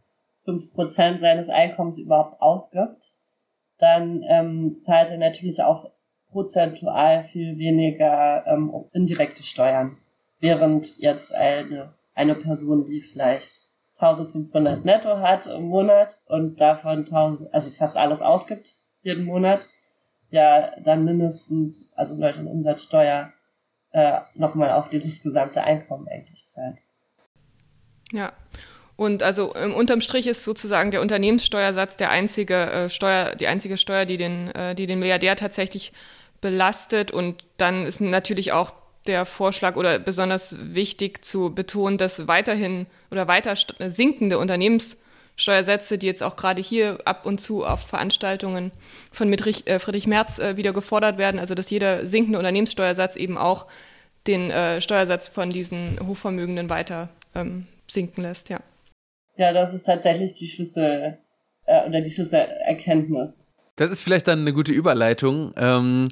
[0.44, 3.16] fünf Prozent seines Einkommens überhaupt ausgibt,
[3.78, 5.90] dann ähm, zahlt er natürlich auch
[6.30, 9.98] prozentual viel weniger ähm, indirekte Steuern.
[10.40, 13.65] Während jetzt eine, eine Person, die vielleicht
[14.00, 18.74] 1500 netto hat im Monat und davon 1000, also fast alles ausgibt
[19.06, 19.68] jeden Monat,
[20.32, 23.32] ja, dann mindestens, also in Deutschland Umsatzsteuer,
[23.92, 26.78] äh, nochmal auf dieses gesamte Einkommen eigentlich zahlt.
[28.12, 28.34] Ja.
[28.98, 33.78] Und also ähm, unterm Strich ist sozusagen der Unternehmenssteuersatz der einzige äh, Steuer, die einzige
[33.78, 35.94] Steuer, die den, äh, die den Milliardär tatsächlich
[36.42, 37.12] belastet.
[37.12, 38.74] Und dann ist natürlich auch
[39.08, 43.56] der Vorschlag oder besonders wichtig zu betonen, dass weiterhin oder weiter
[43.90, 48.72] sinkende Unternehmenssteuersätze, die jetzt auch gerade hier ab und zu auf Veranstaltungen
[49.12, 53.38] von Friedrich, äh, Friedrich Merz äh, wieder gefordert werden, also dass jeder sinkende Unternehmenssteuersatz eben
[53.38, 53.68] auch
[54.28, 58.60] den äh, Steuersatz von diesen Hochvermögenden weiter ähm, sinken lässt, ja.
[59.38, 61.18] Ja, das ist tatsächlich die Schlüssel
[61.66, 63.38] äh, oder die Schlüsselerkenntnis.
[63.76, 65.54] Das ist vielleicht dann eine gute Überleitung.
[65.58, 66.08] Ähm,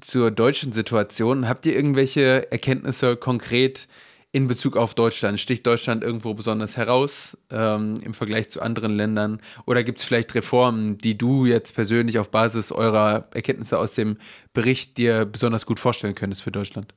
[0.00, 1.48] zur deutschen Situation.
[1.48, 3.88] Habt ihr irgendwelche Erkenntnisse konkret
[4.32, 5.38] in Bezug auf Deutschland?
[5.38, 9.40] Sticht Deutschland irgendwo besonders heraus ähm, im Vergleich zu anderen Ländern?
[9.66, 14.18] Oder gibt es vielleicht Reformen, die du jetzt persönlich auf Basis eurer Erkenntnisse aus dem
[14.52, 16.94] Bericht dir besonders gut vorstellen könntest für Deutschland?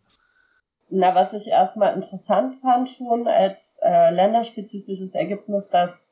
[0.90, 6.06] Na, was ich erstmal interessant fand schon als äh, länderspezifisches Ergebnis, dass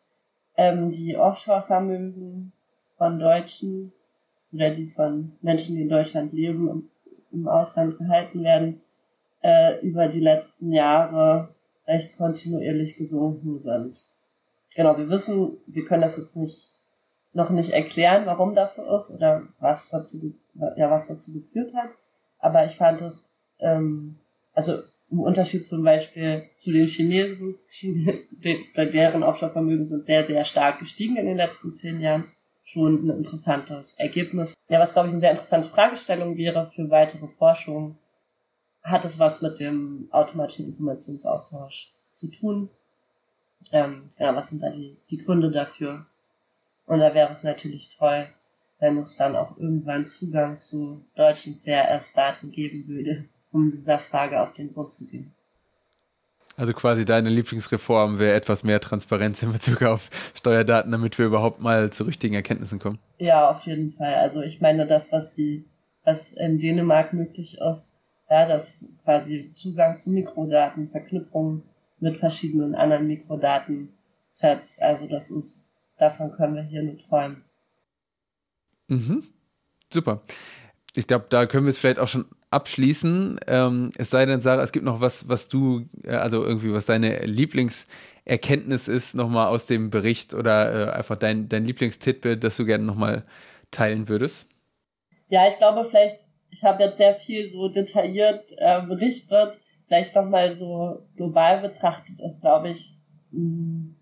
[0.57, 2.53] ähm, die Offshore-Vermögen
[2.97, 3.91] von Deutschen
[4.51, 6.89] oder die von Menschen, die in Deutschland leben, im,
[7.31, 8.81] im Ausland gehalten werden,
[9.41, 11.53] äh, über die letzten Jahre
[11.87, 14.01] recht kontinuierlich gesunken sind.
[14.75, 16.73] Genau, wir wissen, wir können das jetzt nicht
[17.33, 20.33] noch nicht erklären, warum das so ist oder was dazu,
[20.77, 21.89] ja, was dazu geführt hat.
[22.37, 23.27] Aber ich fand es,
[23.59, 24.19] ähm,
[24.53, 24.77] also
[25.09, 27.55] im Unterschied zum Beispiel zu den Chinesen,
[28.77, 32.25] deren Offshore-Vermögen sind sehr, sehr stark gestiegen in den letzten zehn Jahren
[32.63, 34.55] schon ein interessantes Ergebnis.
[34.69, 37.97] Ja, was glaube ich eine sehr interessante Fragestellung wäre für weitere Forschung,
[38.83, 42.69] hat es was mit dem automatischen Informationsaustausch zu tun?
[43.71, 46.05] Ähm, ja, was sind da die, die Gründe dafür?
[46.85, 48.27] Und da wäre es natürlich toll,
[48.79, 54.51] wenn es dann auch irgendwann Zugang zu deutschen CRS-Daten geben würde, um dieser Frage auf
[54.51, 55.33] den Grund zu gehen.
[56.55, 61.59] Also quasi deine Lieblingsreform wäre etwas mehr Transparenz in Bezug auf Steuerdaten, damit wir überhaupt
[61.61, 62.99] mal zu richtigen Erkenntnissen kommen.
[63.17, 64.15] Ja, auf jeden Fall.
[64.15, 65.65] Also ich meine, das, was die,
[66.03, 67.95] was in Dänemark möglich ist,
[68.29, 71.63] ja, dass quasi Zugang zu Mikrodaten, Verknüpfung
[71.99, 75.63] mit verschiedenen anderen Mikrodatensets, also das ist,
[75.97, 77.43] davon können wir hier nur träumen.
[78.87, 79.23] Mhm.
[79.91, 80.21] Super.
[80.93, 83.39] Ich glaube, da können wir es vielleicht auch schon abschließen.
[83.47, 86.85] Ähm, es sei denn, Sarah, es gibt noch was, was du, äh, also irgendwie, was
[86.85, 92.65] deine Lieblingserkenntnis ist, nochmal aus dem Bericht oder äh, einfach dein, dein Lieblingstitbit, das du
[92.65, 93.23] gerne nochmal
[93.71, 94.47] teilen würdest.
[95.29, 96.19] Ja, ich glaube, vielleicht,
[96.51, 99.57] ich habe jetzt sehr viel so detailliert äh, berichtet.
[99.87, 102.93] Vielleicht nochmal so global betrachtet ist, glaube ich,
[103.31, 103.95] mh,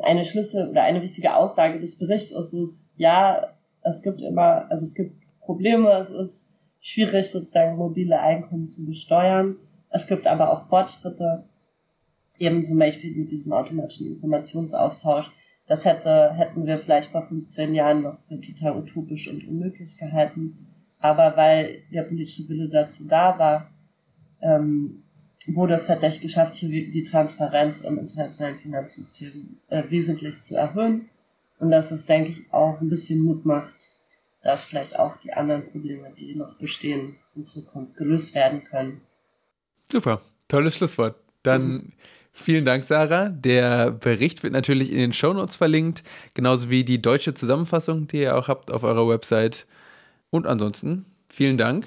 [0.00, 4.84] eine Schlüssel oder eine wichtige Aussage des Berichts ist es, ja, es gibt immer, also
[4.84, 6.48] es gibt Probleme, es ist
[6.84, 9.56] schwierig, sozusagen mobile Einkommen zu besteuern.
[9.88, 11.48] Es gibt aber auch Fortschritte,
[12.38, 15.30] eben zum Beispiel mit diesem automatischen Informationsaustausch.
[15.66, 20.66] Das hätte, hätten wir vielleicht vor 15 Jahren noch für total utopisch und unmöglich gehalten.
[20.98, 23.70] Aber weil der politische Wille dazu da war,
[24.42, 25.04] ähm,
[25.46, 31.08] wurde es tatsächlich geschafft, hier die Transparenz im internationalen Finanzsystem äh, wesentlich zu erhöhen.
[31.58, 33.93] Und dass es, denke ich, auch ein bisschen Mut macht,
[34.44, 39.00] dass vielleicht auch die anderen Probleme, die noch bestehen, in Zukunft gelöst werden können.
[39.90, 41.16] Super, tolles Schlusswort.
[41.42, 41.92] Dann mhm.
[42.30, 43.30] vielen Dank, Sarah.
[43.30, 48.36] Der Bericht wird natürlich in den Shownotes verlinkt, genauso wie die deutsche Zusammenfassung, die ihr
[48.36, 49.66] auch habt auf eurer Website.
[50.30, 51.86] Und ansonsten vielen Dank.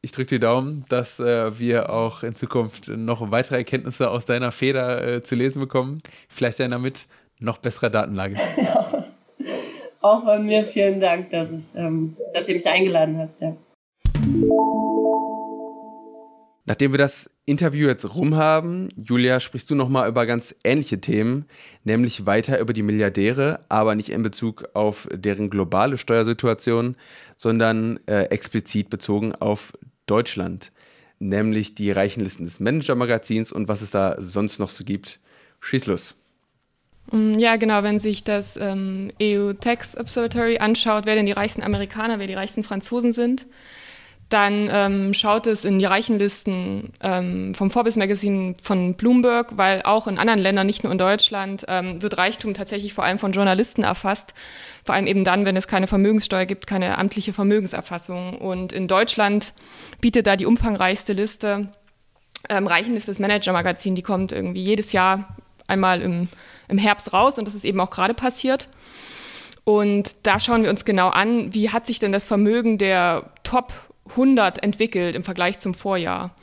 [0.00, 4.50] Ich drücke die Daumen, dass äh, wir auch in Zukunft noch weitere Erkenntnisse aus deiner
[4.50, 5.98] Feder äh, zu lesen bekommen.
[6.28, 7.06] Vielleicht einer mit
[7.38, 8.36] noch besserer Datenlage.
[10.02, 13.40] Auch von mir vielen Dank, dass, ich, ähm, dass ihr mich eingeladen habt.
[13.40, 13.56] Ja.
[16.64, 21.46] Nachdem wir das Interview jetzt rum haben, Julia, sprichst du nochmal über ganz ähnliche Themen,
[21.84, 26.96] nämlich weiter über die Milliardäre, aber nicht in Bezug auf deren globale Steuersituation,
[27.36, 29.72] sondern äh, explizit bezogen auf
[30.06, 30.72] Deutschland,
[31.20, 35.20] nämlich die Reichenlisten des Manager-Magazins und was es da sonst noch so gibt.
[35.60, 36.16] Schieß los.
[37.10, 41.62] Mm, ja, genau, wenn sich das ähm, EU Tax Observatory anschaut, wer denn die reichsten
[41.62, 43.46] Amerikaner, wer die reichsten Franzosen sind,
[44.32, 50.06] dann ähm, schaut es in die Reichenlisten ähm, vom Forbes Magazine von Bloomberg, weil auch
[50.06, 53.82] in anderen Ländern, nicht nur in Deutschland, ähm, wird Reichtum tatsächlich vor allem von Journalisten
[53.82, 54.32] erfasst.
[54.84, 58.38] Vor allem eben dann, wenn es keine Vermögenssteuer gibt, keine amtliche Vermögenserfassung.
[58.38, 59.52] Und in Deutschland
[60.00, 61.68] bietet da die umfangreichste Liste
[62.48, 65.36] ähm, Reichenliste des Manager Magazin, die kommt irgendwie jedes Jahr
[65.66, 66.28] einmal im,
[66.72, 68.68] im Herbst raus und das ist eben auch gerade passiert.
[69.64, 73.72] Und da schauen wir uns genau an, wie hat sich denn das Vermögen der Top
[74.10, 76.34] 100 entwickelt im Vergleich zum Vorjahr.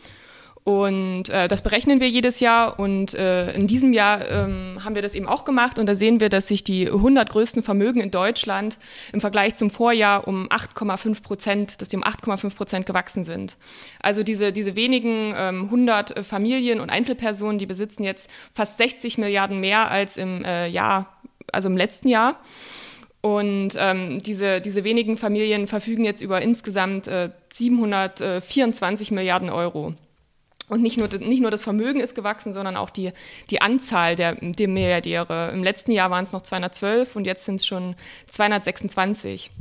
[0.64, 5.02] Und äh, das berechnen wir jedes Jahr und äh, in diesem Jahr ähm, haben wir
[5.02, 8.12] das eben auch gemacht und da sehen wir, dass sich die 100 größten Vermögen in
[8.12, 8.78] Deutschland
[9.14, 13.58] im Vergleich zum Vorjahr um 8,5 Prozent, dass die um 8,5 Prozent gewachsen sind.
[14.02, 19.60] Also diese, diese wenigen ähm, 100 Familien und Einzelpersonen, die besitzen jetzt fast 60 Milliarden
[19.60, 21.18] mehr als im äh, Jahr,
[21.52, 22.40] also im letzten Jahr.
[23.22, 29.96] Und ähm, diese, diese wenigen Familien verfügen jetzt über insgesamt äh, 724 Milliarden Euro.
[30.70, 33.12] Und nicht nur, nicht nur das Vermögen ist gewachsen, sondern auch die,
[33.50, 35.52] die Anzahl der, der Milliardäre.
[35.52, 37.96] Im letzten Jahr waren es noch 212 und jetzt sind es schon
[38.28, 39.52] 226.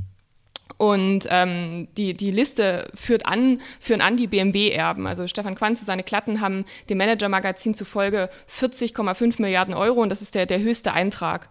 [0.79, 5.09] Und ähm, die, die Liste führt an, führen an die BMW-Erben.
[5.09, 10.22] Also Stefan Quanz und seine Klatten haben dem Manager-Magazin zufolge 40,5 Milliarden Euro und das
[10.22, 11.49] ist der, der höchste Eintrag.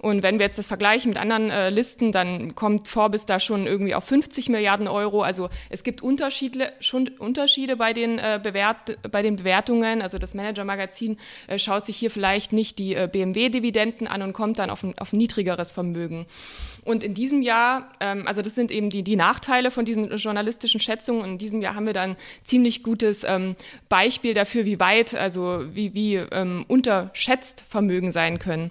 [0.00, 3.66] Und wenn wir jetzt das vergleichen mit anderen äh, Listen, dann kommt Forbes da schon
[3.66, 5.22] irgendwie auf 50 Milliarden Euro.
[5.22, 10.00] Also es gibt Unterschiede, schon Unterschiede bei den, äh, Bewert, bei den Bewertungen.
[10.00, 11.18] Also das Manager-Magazin
[11.48, 14.96] äh, schaut sich hier vielleicht nicht die äh, BMW-Dividenden an und kommt dann auf ein,
[14.96, 16.26] auf ein niedrigeres Vermögen.
[16.84, 20.80] Und in diesem Jahr, ähm, also das sind eben die, die Nachteile von diesen journalistischen
[20.80, 21.22] Schätzungen.
[21.22, 23.56] Und in diesem Jahr haben wir dann ziemlich gutes ähm,
[23.88, 28.70] Beispiel dafür, wie weit, also wie, wie ähm, unterschätzt Vermögen sein können.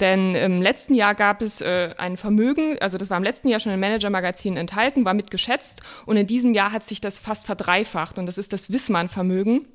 [0.00, 3.60] Denn im letzten Jahr gab es äh, ein Vermögen, also das war im letzten Jahr
[3.60, 8.18] schon im Manager-Magazin enthalten, war mitgeschätzt und in diesem Jahr hat sich das fast verdreifacht
[8.18, 9.66] und das ist das Wissmann-Vermögen.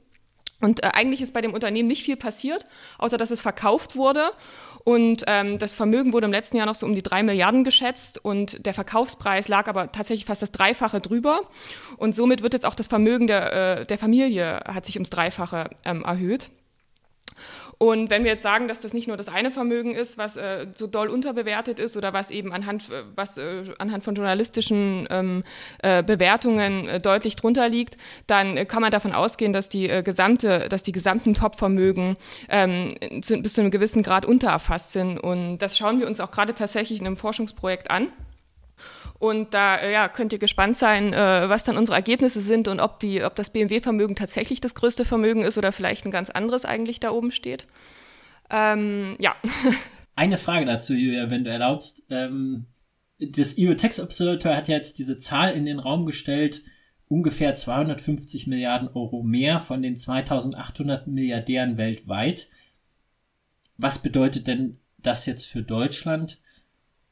[0.62, 2.66] Und äh, eigentlich ist bei dem Unternehmen nicht viel passiert,
[2.98, 4.32] außer dass es verkauft wurde.
[4.84, 8.24] Und ähm, das Vermögen wurde im letzten Jahr noch so um die drei Milliarden geschätzt
[8.24, 11.42] und der Verkaufspreis lag aber tatsächlich fast das Dreifache drüber.
[11.98, 15.70] Und somit wird jetzt auch das Vermögen der, äh, der Familie hat sich ums Dreifache
[15.86, 16.50] ähm, erhöht.
[17.82, 20.68] Und wenn wir jetzt sagen, dass das nicht nur das eine Vermögen ist, was äh,
[20.76, 25.44] so doll unterbewertet ist oder was eben anhand, äh, was, äh, anhand von journalistischen ähm,
[25.82, 30.70] äh, Bewertungen äh, deutlich drunter liegt, dann kann man davon ausgehen, dass die äh, gesamte,
[30.70, 32.18] dass die gesamten Top-Vermögen
[32.50, 35.18] ähm, zu, bis zu einem gewissen Grad untererfasst sind.
[35.18, 38.10] Und das schauen wir uns auch gerade tatsächlich in einem Forschungsprojekt an.
[39.20, 42.80] Und da äh, ja, könnt ihr gespannt sein, äh, was dann unsere Ergebnisse sind und
[42.80, 46.66] ob, die, ob das BMW-Vermögen tatsächlich das größte Vermögen ist oder vielleicht ein ganz anderes
[46.66, 47.68] eigentlich da oben steht.
[48.50, 49.36] Ähm, ja.
[50.16, 52.04] Eine Frage dazu, Julia, wenn du erlaubst.
[52.10, 52.66] Ähm,
[53.20, 56.64] das EU Tax Observatory hat ja jetzt diese Zahl in den Raum gestellt,
[57.08, 62.50] ungefähr 250 Milliarden Euro mehr von den 2800 Milliardären weltweit.
[63.78, 66.40] Was bedeutet denn das jetzt für Deutschland?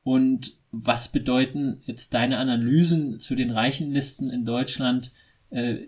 [0.04, 5.12] Und was bedeuten jetzt deine Analysen zu den Reichenlisten in Deutschland?
[5.50, 5.88] Äh,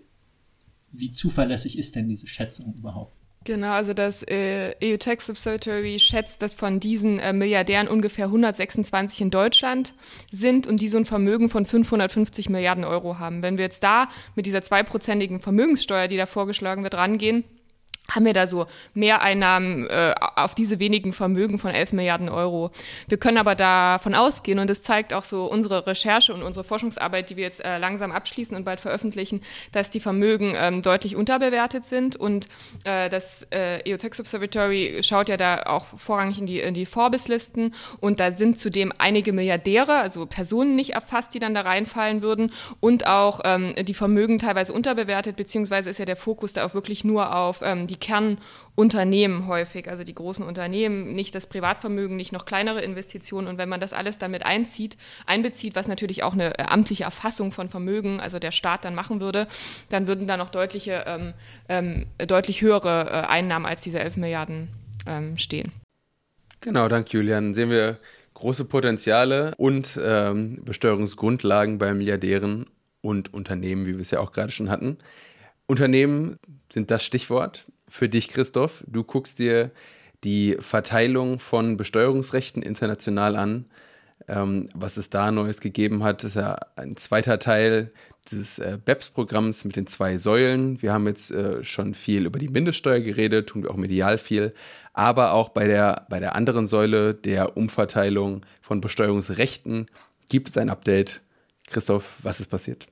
[0.90, 3.14] wie zuverlässig ist denn diese Schätzung überhaupt?
[3.44, 9.20] Genau, also das äh, EU Tax Observatory schätzt, dass von diesen äh, Milliardären ungefähr 126
[9.20, 9.94] in Deutschland
[10.30, 13.42] sind und die so ein Vermögen von 550 Milliarden Euro haben.
[13.42, 17.44] Wenn wir jetzt da mit dieser zweiprozentigen Vermögenssteuer, die da vorgeschlagen wird, rangehen,
[18.14, 22.70] haben wir da so Mehreinnahmen äh, auf diese wenigen Vermögen von 11 Milliarden Euro.
[23.08, 27.30] Wir können aber davon ausgehen, und das zeigt auch so unsere Recherche und unsere Forschungsarbeit,
[27.30, 29.42] die wir jetzt äh, langsam abschließen und bald veröffentlichen,
[29.72, 32.16] dass die Vermögen ähm, deutlich unterbewertet sind.
[32.16, 32.48] Und
[32.84, 37.74] äh, das äh, EOTex Observatory schaut ja da auch vorrangig in die, in die Forbes-Listen.
[38.00, 42.52] Und da sind zudem einige Milliardäre, also Personen nicht erfasst, die dann da reinfallen würden.
[42.80, 47.04] Und auch ähm, die Vermögen teilweise unterbewertet, beziehungsweise ist ja der Fokus da auch wirklich
[47.04, 52.44] nur auf ähm, die Kernunternehmen häufig, also die großen Unternehmen, nicht das Privatvermögen, nicht noch
[52.44, 53.46] kleinere Investitionen.
[53.46, 57.52] Und wenn man das alles damit einzieht, einbezieht, was natürlich auch eine äh, amtliche Erfassung
[57.52, 59.46] von Vermögen, also der Staat dann machen würde,
[59.88, 61.32] dann würden da noch deutliche, ähm,
[61.68, 64.68] ähm, deutlich höhere äh, Einnahmen als diese 11 Milliarden
[65.06, 65.72] ähm, stehen.
[66.60, 67.54] Genau, danke Julian.
[67.54, 67.98] Sehen wir
[68.34, 72.66] große Potenziale und ähm, Besteuerungsgrundlagen bei Milliardären
[73.00, 74.98] und Unternehmen, wie wir es ja auch gerade schon hatten.
[75.66, 76.36] Unternehmen
[76.72, 78.84] sind das Stichwort für dich, Christoph.
[78.86, 79.70] Du guckst dir
[80.24, 83.66] die Verteilung von Besteuerungsrechten international an.
[84.28, 87.92] Ähm, was es da Neues gegeben hat, ist ja ein zweiter Teil
[88.30, 90.80] dieses äh, BEPS-Programms mit den zwei Säulen.
[90.80, 94.54] Wir haben jetzt äh, schon viel über die Mindeststeuer geredet, tun wir auch medial viel,
[94.94, 99.90] aber auch bei der, bei der anderen Säule der Umverteilung von Besteuerungsrechten
[100.28, 101.20] gibt es ein Update.
[101.66, 102.86] Christoph, was ist passiert?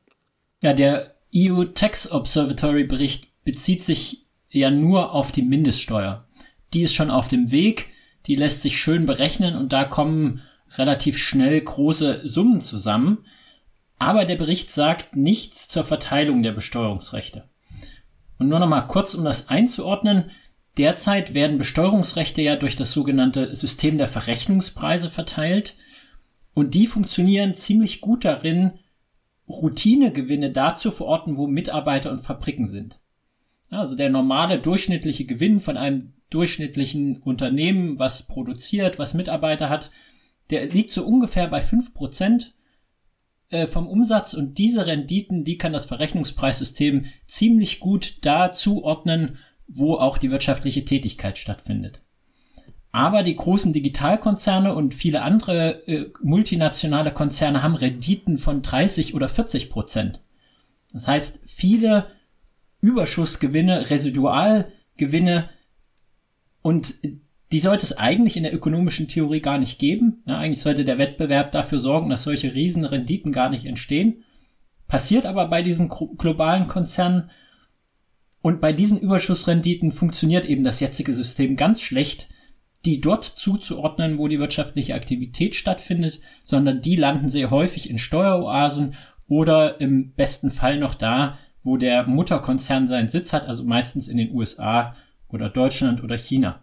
[0.63, 6.27] Ja, der EU Tax Observatory Bericht bezieht sich ja nur auf die Mindeststeuer.
[6.75, 7.89] Die ist schon auf dem Weg,
[8.27, 10.43] die lässt sich schön berechnen und da kommen
[10.77, 13.25] relativ schnell große Summen zusammen.
[13.99, 17.49] Aber der Bericht sagt nichts zur Verteilung der Besteuerungsrechte.
[18.39, 20.31] Und nur noch mal kurz, um das einzuordnen.
[20.79, 25.75] Derzeit werden Besteuerungsrechte ja durch das sogenannte System der Verrechnungspreise verteilt.
[26.55, 28.73] Und die funktionieren ziemlich gut darin,
[29.49, 33.01] Routinegewinne da zu verorten, wo Mitarbeiter und Fabriken sind.
[33.71, 39.91] Also der normale durchschnittliche Gewinn von einem durchschnittlichen Unternehmen, was produziert, was Mitarbeiter hat,
[40.51, 42.51] der liegt so ungefähr bei 5%
[43.51, 49.95] äh, vom Umsatz und diese Renditen, die kann das Verrechnungspreissystem ziemlich gut da zuordnen, wo
[49.95, 52.03] auch die wirtschaftliche Tätigkeit stattfindet.
[52.93, 59.29] Aber die großen Digitalkonzerne und viele andere äh, multinationale Konzerne haben Renditen von 30 oder
[59.29, 60.23] 40 Prozent.
[60.93, 62.09] Das heißt, viele
[62.81, 65.49] Überschussgewinne, Residualgewinne
[66.63, 66.95] und
[67.53, 70.23] die sollte es eigentlich in der ökonomischen Theorie gar nicht geben.
[70.27, 74.23] Ja, eigentlich sollte der Wettbewerb dafür sorgen, dass solche Riesenrenditen gar nicht entstehen.
[74.87, 77.31] Passiert aber bei diesen globalen Konzernen
[78.43, 82.29] und bei diesen Überschussrenditen funktioniert eben das jetzige System ganz schlecht,
[82.85, 88.95] die dort zuzuordnen, wo die wirtschaftliche Aktivität stattfindet, sondern die landen sehr häufig in Steueroasen
[89.29, 94.17] oder im besten Fall noch da, wo der Mutterkonzern seinen Sitz hat, also meistens in
[94.17, 94.95] den USA
[95.29, 96.63] oder Deutschland oder China.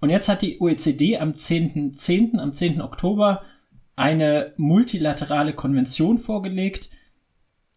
[0.00, 2.80] Und jetzt hat die OECD am 10.10., 10., am 10.
[2.80, 3.42] Oktober
[3.94, 6.90] eine multilaterale Konvention vorgelegt,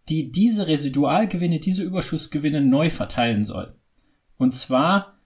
[0.10, 3.76] die diese Residualgewinne, diese Überschussgewinne neu verteilen soll.
[4.38, 5.20] Und zwar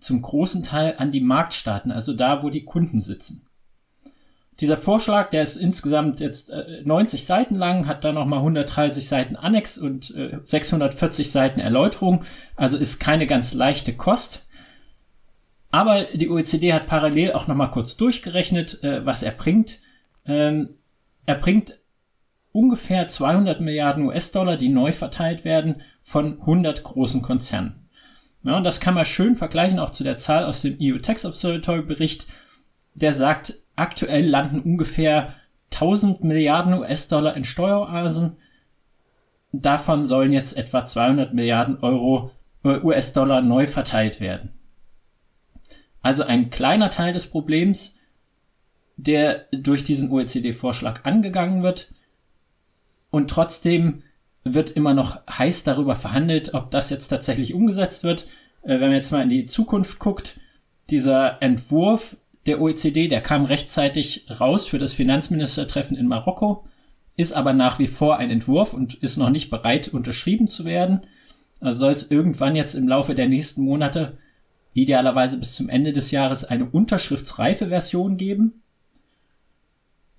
[0.00, 3.46] zum großen Teil an die Marktstaaten, also da, wo die Kunden sitzen.
[4.60, 6.52] Dieser Vorschlag, der ist insgesamt jetzt
[6.84, 12.24] 90 Seiten lang, hat dann nochmal 130 Seiten Annex und 640 Seiten Erläuterung,
[12.56, 14.44] also ist keine ganz leichte Kost.
[15.70, 19.78] Aber die OECD hat parallel auch nochmal kurz durchgerechnet, äh, was er bringt.
[20.26, 20.70] Ähm,
[21.26, 21.78] er bringt
[22.52, 27.88] ungefähr 200 Milliarden US-Dollar, die neu verteilt werden von 100 großen Konzernen.
[28.42, 31.24] Ja, und das kann man schön vergleichen auch zu der Zahl aus dem EU Tax
[31.24, 32.26] Observatory Bericht.
[32.94, 35.34] Der sagt, aktuell landen ungefähr
[35.72, 38.36] 1000 Milliarden US-Dollar in Steueroasen.
[39.52, 42.32] Davon sollen jetzt etwa 200 Milliarden Euro
[42.64, 44.52] äh, US-Dollar neu verteilt werden.
[46.02, 47.96] Also ein kleiner Teil des Problems,
[48.96, 51.92] der durch diesen OECD-Vorschlag angegangen wird.
[53.10, 54.02] Und trotzdem
[54.44, 58.26] wird immer noch heiß darüber verhandelt, ob das jetzt tatsächlich umgesetzt wird.
[58.62, 60.38] Äh, wenn man jetzt mal in die Zukunft guckt,
[60.90, 62.16] dieser Entwurf
[62.50, 66.64] der OECD, der kam rechtzeitig raus für das Finanzministertreffen in Marokko,
[67.16, 71.02] ist aber nach wie vor ein Entwurf und ist noch nicht bereit, unterschrieben zu werden.
[71.60, 74.18] Also soll es irgendwann jetzt im Laufe der nächsten Monate
[74.74, 78.62] idealerweise bis zum Ende des Jahres eine unterschriftsreife Version geben.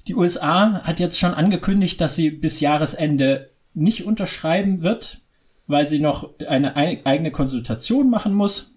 [0.07, 5.19] Die USA hat jetzt schon angekündigt, dass sie bis Jahresende nicht unterschreiben wird,
[5.67, 8.73] weil sie noch eine eigene Konsultation machen muss.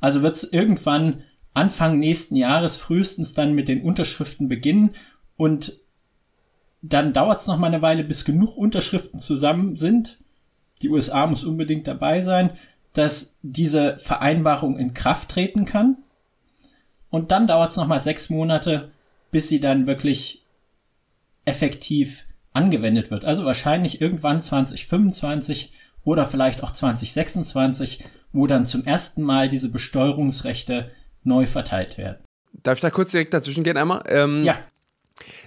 [0.00, 1.22] Also wird es irgendwann
[1.58, 4.90] Anfang nächsten Jahres frühestens dann mit den Unterschriften beginnen
[5.36, 5.74] und
[6.80, 10.18] dann dauert es noch mal eine Weile, bis genug Unterschriften zusammen sind.
[10.80, 12.50] Die USA muss unbedingt dabei sein
[12.98, 15.98] dass diese Vereinbarung in Kraft treten kann.
[17.10, 18.90] Und dann dauert es nochmal sechs Monate,
[19.30, 20.44] bis sie dann wirklich
[21.44, 23.24] effektiv angewendet wird.
[23.24, 25.72] Also wahrscheinlich irgendwann 2025
[26.04, 28.00] oder vielleicht auch 2026,
[28.32, 30.90] wo dann zum ersten Mal diese Besteuerungsrechte
[31.22, 32.18] neu verteilt werden.
[32.52, 34.02] Darf ich da kurz direkt dazwischen gehen einmal?
[34.08, 34.58] Ähm, ja.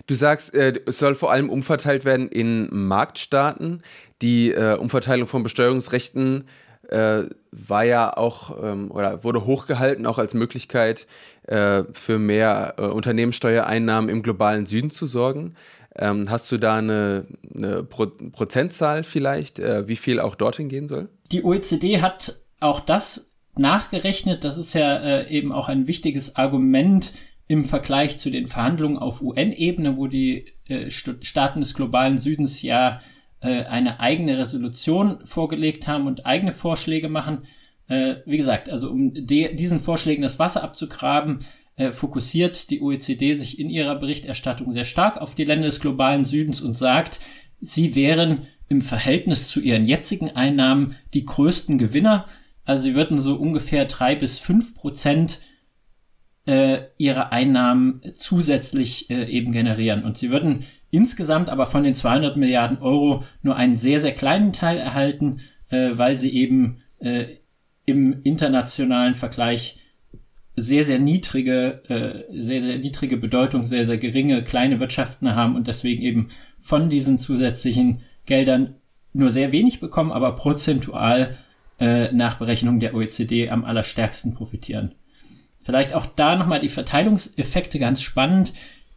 [0.08, 3.84] Du sagst, äh, es soll vor allem umverteilt werden in Marktstaaten.
[4.22, 6.46] Die äh, Umverteilung von Besteuerungsrechten
[6.90, 11.08] äh, war ja auch ähm, oder wurde hochgehalten, auch als Möglichkeit
[11.48, 15.56] äh, für mehr äh, Unternehmenssteuereinnahmen im globalen Süden zu sorgen.
[15.96, 20.88] Ähm, hast du da eine, eine Pro Prozentzahl vielleicht, äh, wie viel auch dorthin gehen
[20.88, 21.10] soll?
[21.32, 27.14] Die OECD hat auch das nachgerechnet, das ist ja äh, eben auch ein wichtiges Argument
[27.48, 33.00] im Vergleich zu den Verhandlungen auf UN-Ebene, wo die äh, Staaten des globalen Südens ja
[33.42, 37.40] äh, eine eigene Resolution vorgelegt haben und eigene Vorschläge machen.
[37.88, 41.40] Äh, wie gesagt, also um diesen Vorschlägen das Wasser abzugraben,
[41.76, 46.24] äh, fokussiert die OECD sich in ihrer Berichterstattung sehr stark auf die Länder des globalen
[46.26, 47.20] Südens und sagt,
[47.60, 52.26] sie wären im Verhältnis zu ihren jetzigen Einnahmen die größten Gewinner.
[52.66, 55.40] Also sie würden so ungefähr drei bis fünf Prozent
[56.46, 60.04] äh, ihre Einnahmen zusätzlich äh, eben generieren.
[60.04, 64.54] Und sie würden insgesamt aber von den 200 Milliarden Euro nur einen sehr, sehr kleinen
[64.54, 65.40] Teil erhalten,
[65.70, 67.26] äh, weil sie eben äh,
[67.86, 69.78] im internationalen Vergleich
[70.56, 75.68] sehr, sehr niedrige, äh, sehr, sehr niedrige Bedeutung, sehr, sehr geringe kleine Wirtschaften haben und
[75.68, 76.28] deswegen eben
[76.60, 78.76] von diesen zusätzlichen Geldern
[79.14, 81.38] nur sehr wenig bekommen, aber prozentual
[81.82, 84.94] äh, nach Berechnung der OECD am allerstärksten profitieren.
[85.64, 88.54] Vielleicht auch da nochmal die Verteilungseffekte ganz spannend.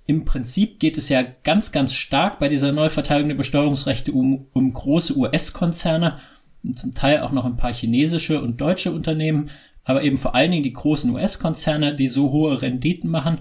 [0.07, 4.71] Im Prinzip geht es ja ganz, ganz stark bei dieser Neuverteilung der Besteuerungsrechte um, um
[4.75, 6.19] große US-Konzerne
[6.63, 9.49] und zum Teil auch noch ein paar chinesische und deutsche Unternehmen,
[9.85, 13.41] aber eben vor allen Dingen die großen US-Konzerne, die so hohe Renditen machen.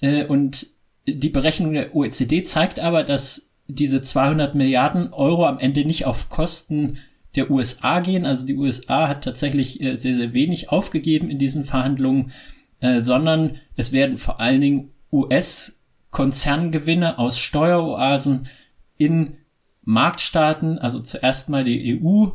[0.00, 0.66] Äh, und
[1.06, 6.30] die Berechnung der OECD zeigt aber, dass diese 200 Milliarden Euro am Ende nicht auf
[6.30, 6.98] Kosten
[7.36, 8.26] der USA gehen.
[8.26, 12.32] Also die USA hat tatsächlich äh, sehr, sehr wenig aufgegeben in diesen Verhandlungen,
[12.80, 18.48] äh, sondern es werden vor allen Dingen US-Konzerngewinne aus Steueroasen
[18.96, 19.38] in
[19.82, 22.28] Marktstaaten, also zuerst mal die EU,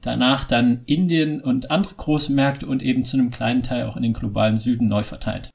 [0.00, 4.02] danach dann Indien und andere große Märkte und eben zu einem kleinen Teil auch in
[4.02, 5.50] den globalen Süden neu verteilt.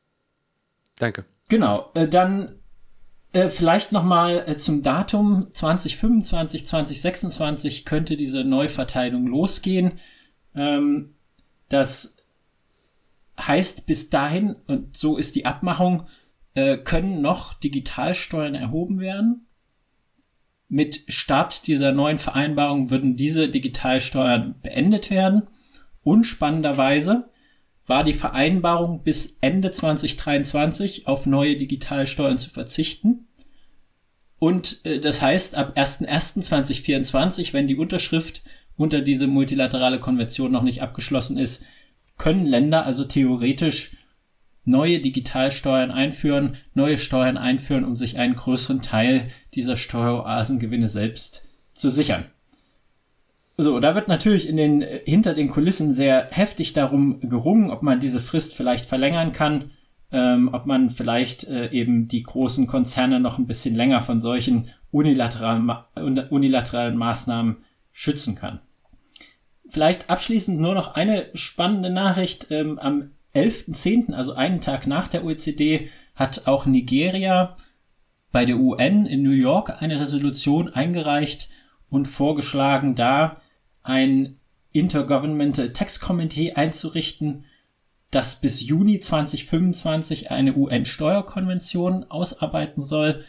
[0.98, 1.26] Danke.
[1.50, 2.56] Genau, äh, dann
[3.34, 9.94] äh, vielleicht nochmal äh, zum Datum 2025, 2026 könnte diese Neuverteilung losgehen.
[10.56, 11.16] Ähm,
[11.70, 12.18] das
[13.40, 16.04] heißt bis dahin, und so ist die Abmachung,
[16.54, 19.48] äh, können noch Digitalsteuern erhoben werden.
[20.70, 25.48] Mit Start dieser neuen Vereinbarung würden diese Digitalsteuern beendet werden.
[26.04, 27.30] Und spannenderweise
[27.88, 33.28] war die Vereinbarung bis Ende 2023 auf neue Digitalsteuern zu verzichten.
[34.40, 38.44] Und äh, das heißt, ab 01.01.2024, wenn die Unterschrift
[38.76, 41.66] unter diese multilaterale Konvention noch nicht abgeschlossen ist,
[42.18, 43.92] können Länder also theoretisch
[44.66, 51.90] neue Digitalsteuern einführen, neue Steuern einführen, um sich einen größeren Teil dieser Steueroasengewinne selbst zu
[51.90, 52.26] sichern.
[53.60, 58.00] So, da wird natürlich in den, hinter den Kulissen sehr heftig darum gerungen, ob man
[58.00, 59.72] diese Frist vielleicht verlängern kann,
[60.12, 64.70] ähm, ob man vielleicht äh, eben die großen Konzerne noch ein bisschen länger von solchen
[64.92, 65.72] unilateralen,
[66.30, 67.58] unilateralen Maßnahmen
[67.92, 68.60] schützen kann.
[69.68, 72.52] Vielleicht abschließend nur noch eine spannende Nachricht.
[72.52, 77.58] Ähm, am 11.10., also einen Tag nach der OECD, hat auch Nigeria
[78.32, 81.50] bei der UN in New York eine Resolution eingereicht
[81.90, 83.38] und vorgeschlagen, da
[83.88, 84.36] ein
[84.74, 87.46] Intergovernmental Tax Committee einzurichten,
[88.12, 93.24] das bis Juni 2025 eine UN-Steuerkonvention ausarbeiten soll.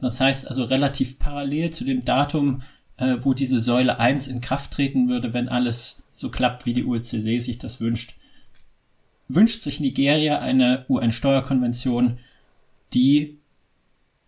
[0.00, 2.62] Das heißt also relativ parallel zu dem Datum,
[2.98, 6.84] äh, wo diese Säule 1 in Kraft treten würde, wenn alles so klappt, wie die
[6.84, 8.14] OECD sich das wünscht.
[9.28, 12.18] Wünscht sich Nigeria eine UN-Steuerkonvention,
[12.92, 13.38] die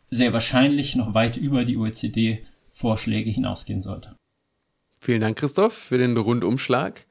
[0.07, 4.17] sehr wahrscheinlich noch weit über die OECD-Vorschläge hinausgehen sollte.
[5.05, 7.05] Vielen Dank, Christoph, für den Rundumschlag.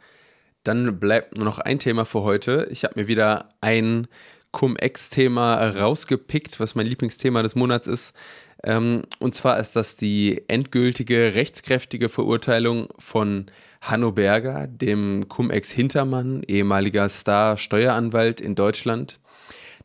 [0.64, 2.68] Dann bleibt nur noch ein Thema für heute.
[2.72, 4.08] Ich habe mir wieder ein
[4.50, 8.16] Cum-Ex-Thema rausgepickt, was mein Lieblingsthema des Monats ist.
[8.64, 17.08] Ähm, und zwar ist das die endgültige rechtskräftige Verurteilung von Hanno Berger, dem Cum-Ex-Hintermann, ehemaliger
[17.08, 19.20] Star-Steueranwalt in Deutschland,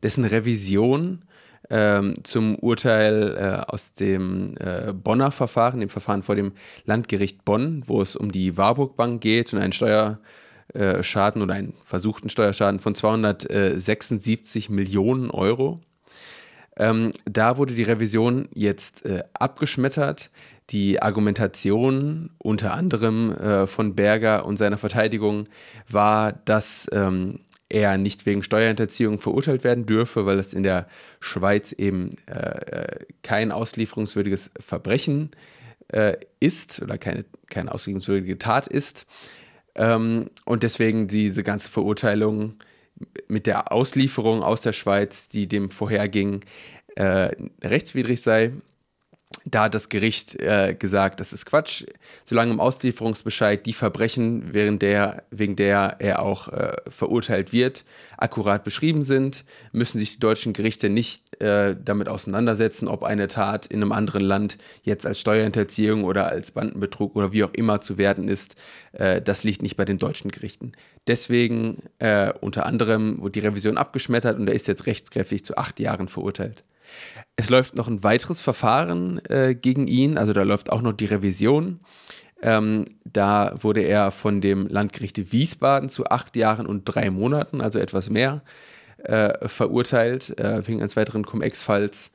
[0.02, 1.26] dessen Revision
[1.70, 6.52] ähm, zum Urteil äh, aus dem äh, Bonner Verfahren, dem Verfahren vor dem
[6.84, 12.30] Landgericht Bonn, wo es um die Warburg Bank geht und einen Steuerschaden oder einen versuchten
[12.30, 15.80] Steuerschaden von 276 Millionen Euro.
[16.78, 20.30] Ähm, da wurde die Revision jetzt äh, abgeschmettert.
[20.70, 25.44] Die Argumentation unter anderem äh, von Berger und seiner Verteidigung
[25.88, 30.88] war, dass ähm, er nicht wegen Steuerhinterziehung verurteilt werden dürfe, weil es in der
[31.20, 35.30] Schweiz eben äh, kein auslieferungswürdiges Verbrechen
[35.88, 39.06] äh, ist oder keine, keine auslieferungswürdige Tat ist.
[39.74, 42.54] Ähm, und deswegen diese ganze Verurteilung
[43.28, 46.44] mit der Auslieferung aus der Schweiz, die dem vorherging,
[46.96, 47.30] äh,
[47.62, 48.52] rechtswidrig sei.
[49.50, 51.84] Da hat das Gericht äh, gesagt, das ist Quatsch.
[52.24, 57.84] Solange im Auslieferungsbescheid die Verbrechen, während der, wegen der er auch äh, verurteilt wird,
[58.16, 63.66] akkurat beschrieben sind, müssen sich die deutschen Gerichte nicht äh, damit auseinandersetzen, ob eine Tat
[63.66, 67.96] in einem anderen Land jetzt als Steuerhinterziehung oder als Bandenbetrug oder wie auch immer zu
[67.96, 68.56] werden ist.
[68.92, 70.72] Äh, das liegt nicht bei den deutschen Gerichten.
[71.06, 75.80] Deswegen äh, unter anderem wurde die Revision abgeschmettert und er ist jetzt rechtskräftig zu acht
[75.80, 76.64] Jahren verurteilt.
[77.36, 81.04] Es läuft noch ein weiteres Verfahren äh, gegen ihn, also da läuft auch noch die
[81.04, 81.80] Revision.
[82.42, 87.78] Ähm, da wurde er von dem Landgericht Wiesbaden zu acht Jahren und drei Monaten, also
[87.78, 88.42] etwas mehr,
[88.98, 92.12] äh, verurteilt, äh, wegen eines weiteren Cum-Ex-Falls.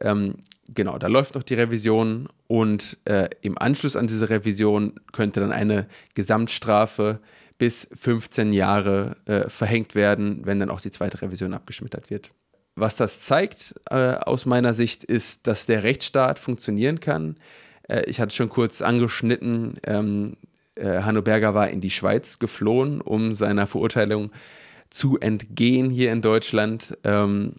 [0.00, 0.36] Ähm,
[0.68, 5.52] genau, da läuft noch die Revision und äh, im Anschluss an diese Revision könnte dann
[5.52, 7.20] eine Gesamtstrafe
[7.56, 12.30] bis 15 Jahre äh, verhängt werden, wenn dann auch die zweite Revision abgeschmettert wird
[12.74, 17.36] was das zeigt äh, aus meiner Sicht, ist, dass der Rechtsstaat funktionieren kann.
[17.88, 20.36] Äh, ich hatte schon kurz angeschnitten, ähm,
[20.74, 24.30] äh, Hanno Berger war in die Schweiz geflohen, um seiner Verurteilung
[24.90, 26.96] zu entgehen hier in Deutschland.
[27.04, 27.54] Ähm,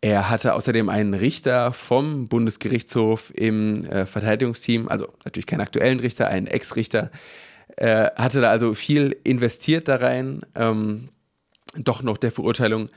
[0.00, 6.28] er hatte außerdem einen Richter vom Bundesgerichtshof im äh, Verteidigungsteam, also natürlich keinen aktuellen Richter,
[6.28, 7.10] einen Ex-Richter,
[7.76, 11.10] äh, hatte da also viel investiert da rein, ähm,
[11.76, 12.88] doch noch der Verurteilung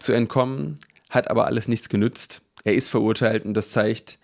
[0.00, 0.78] zu entkommen,
[1.10, 2.42] hat aber alles nichts genützt.
[2.64, 4.18] Er ist verurteilt und das zeigt,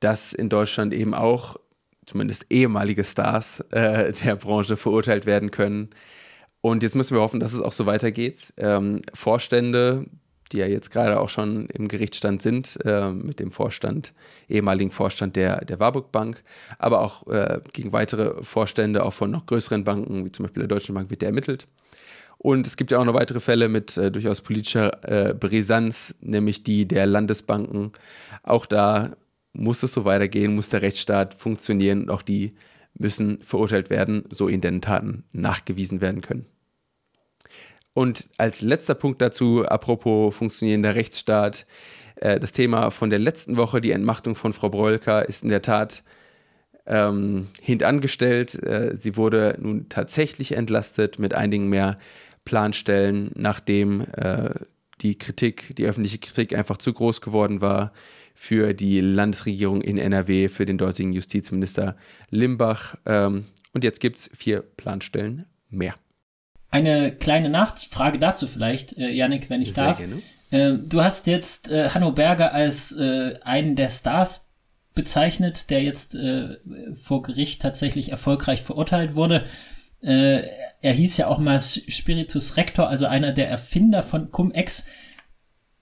[0.00, 1.56] dass in Deutschland eben auch
[2.06, 5.90] zumindest ehemalige Stars äh, der Branche verurteilt werden können.
[6.60, 8.52] Und jetzt müssen wir hoffen, dass es auch so weitergeht.
[8.56, 10.06] Ähm, Vorstände,
[10.52, 14.12] die ja jetzt gerade auch schon im Gerichtsstand sind, äh, mit dem Vorstand,
[14.48, 16.42] ehemaligen Vorstand der, der Warburg Bank,
[16.78, 20.68] aber auch äh, gegen weitere Vorstände, auch von noch größeren Banken, wie zum Beispiel der
[20.68, 21.66] Deutschen Bank, wird der ermittelt.
[22.46, 26.62] Und es gibt ja auch noch weitere Fälle mit äh, durchaus politischer äh, Brisanz, nämlich
[26.62, 27.90] die der Landesbanken.
[28.44, 29.16] Auch da
[29.52, 32.54] muss es so weitergehen, muss der Rechtsstaat funktionieren und auch die
[32.94, 36.46] müssen verurteilt werden, so ihnen denn Taten nachgewiesen werden können.
[37.94, 41.66] Und als letzter Punkt dazu, apropos funktionierender Rechtsstaat,
[42.14, 45.62] äh, das Thema von der letzten Woche, die Entmachtung von Frau Broilka, ist in der
[45.62, 46.04] Tat
[46.86, 48.54] ähm, hintangestellt.
[48.62, 51.98] Äh, sie wurde nun tatsächlich entlastet mit einigen mehr
[52.46, 54.54] Planstellen, nachdem äh,
[55.02, 57.92] die Kritik, die öffentliche Kritik einfach zu groß geworden war
[58.34, 61.96] für die Landesregierung in NRW, für den dortigen Justizminister
[62.30, 62.96] Limbach.
[63.04, 63.44] Ähm,
[63.74, 65.94] und jetzt gibt es vier Planstellen mehr.
[66.70, 70.02] Eine kleine Nachfrage dazu vielleicht, äh, Janik, wenn ich Sehr darf.
[70.50, 74.48] Äh, du hast jetzt äh, Hanno Berger als äh, einen der Stars
[74.94, 76.56] bezeichnet, der jetzt äh,
[77.00, 79.44] vor Gericht tatsächlich erfolgreich verurteilt wurde.
[80.06, 80.44] Äh,
[80.82, 84.86] er hieß ja auch mal Spiritus Rector, also einer der Erfinder von Cum-Ex.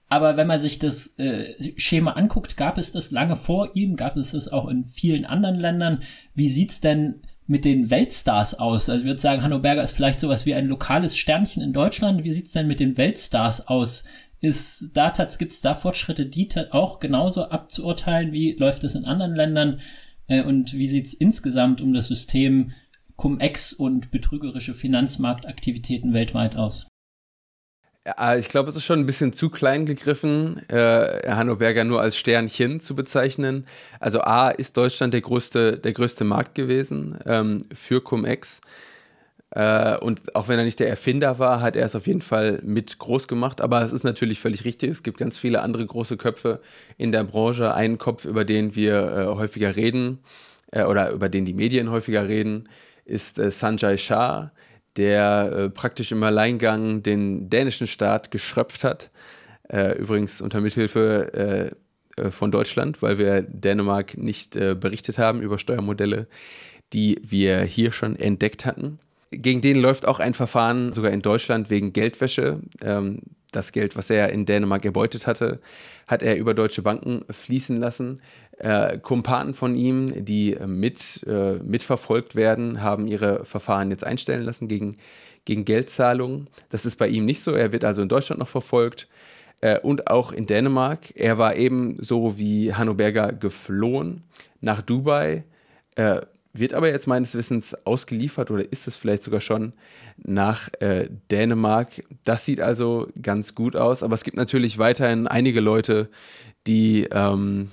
[0.09, 4.17] Aber wenn man sich das äh, Schema anguckt, gab es das lange vor ihm, gab
[4.17, 5.99] es das auch in vielen anderen Ländern.
[6.33, 8.89] Wie sieht's denn mit den Weltstars aus?
[8.89, 12.23] Also ich würde sagen, Hanno Berger ist vielleicht sowas wie ein lokales Sternchen in Deutschland.
[12.23, 14.05] Wie sieht's denn mit den Weltstars aus?
[14.41, 18.31] Ist da gibt's da Fortschritte, die auch genauso abzuurteilen?
[18.31, 19.79] Wie läuft es in anderen Ländern?
[20.27, 22.71] Äh, und wie sieht's insgesamt um das System
[23.17, 26.87] Cum-Ex und betrügerische Finanzmarktaktivitäten weltweit aus?
[28.05, 32.01] Ja, ich glaube, es ist schon ein bisschen zu klein gegriffen, äh, Hanno Berger nur
[32.01, 33.65] als Sternchen zu bezeichnen.
[33.99, 38.61] Also A ist Deutschland der größte, der größte Markt gewesen ähm, für Cum-Ex.
[39.49, 42.59] Äh, und auch wenn er nicht der Erfinder war, hat er es auf jeden Fall
[42.63, 43.59] mit groß gemacht.
[43.59, 44.91] Aber es ist natürlich völlig richtig.
[44.91, 46.61] Es gibt ganz viele andere große Köpfe
[46.97, 47.73] in der Branche.
[47.73, 50.19] Einen Kopf, über den wir äh, häufiger reden
[50.71, 52.69] äh, oder über den die Medien häufiger reden,
[53.05, 54.51] ist äh, Sanjay Shah,
[54.97, 59.11] der äh, praktisch im Alleingang den dänischen Staat geschröpft hat.
[59.69, 61.75] Äh, übrigens unter Mithilfe
[62.29, 66.27] von Deutschland, weil wir Dänemark nicht berichtet haben über Steuermodelle,
[66.93, 68.99] die wir hier schon entdeckt hatten.
[69.31, 72.61] Gegen den läuft auch ein Verfahren, sogar in Deutschland, wegen Geldwäsche.
[72.81, 73.19] Ähm,
[73.51, 75.59] das Geld, was er in Dänemark erbeutet hatte,
[76.07, 78.21] hat er über deutsche Banken fließen lassen.
[78.57, 84.69] Äh, Kumpanen von ihm, die mit, äh, mitverfolgt werden, haben ihre Verfahren jetzt einstellen lassen
[84.69, 84.95] gegen,
[85.43, 86.47] gegen Geldzahlungen.
[86.69, 87.51] Das ist bei ihm nicht so.
[87.51, 89.09] Er wird also in Deutschland noch verfolgt
[89.59, 91.11] äh, und auch in Dänemark.
[91.15, 94.23] Er war eben so wie Hanno Berger geflohen
[94.61, 95.43] nach Dubai,
[95.95, 96.21] äh,
[96.53, 99.73] wird aber jetzt meines Wissens ausgeliefert oder ist es vielleicht sogar schon
[100.17, 102.01] nach äh, Dänemark.
[102.23, 106.09] Das sieht also ganz gut aus, aber es gibt natürlich weiterhin einige Leute,
[106.65, 107.71] die ähm,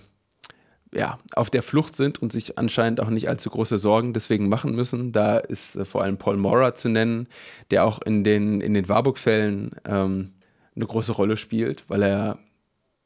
[0.94, 4.74] ja, auf der Flucht sind und sich anscheinend auch nicht allzu große Sorgen deswegen machen
[4.74, 5.12] müssen.
[5.12, 7.28] Da ist äh, vor allem Paul Mora zu nennen,
[7.70, 10.32] der auch in den, in den Warburg-Fällen ähm,
[10.74, 12.38] eine große Rolle spielt, weil er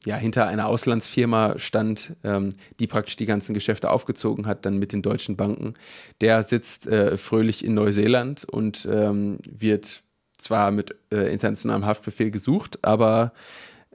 [0.05, 4.93] ja, hinter einer Auslandsfirma stand, ähm, die praktisch die ganzen Geschäfte aufgezogen hat, dann mit
[4.93, 5.75] den deutschen Banken.
[6.21, 10.05] Der sitzt äh, fröhlich in Neuseeland und ähm, wird
[10.39, 13.33] zwar mit äh, internationalem Haftbefehl gesucht, aber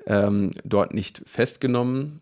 [0.06, 2.20] ähm, dort nicht festgenommen.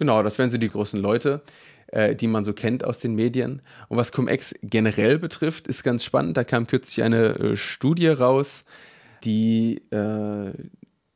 [0.00, 1.42] Genau, das wären so die großen Leute,
[1.88, 3.60] äh, die man so kennt aus den Medien.
[3.88, 6.38] Und was Cum-Ex generell betrifft, ist ganz spannend.
[6.38, 8.64] Da kam kürzlich eine äh, Studie raus,
[9.24, 10.52] die äh,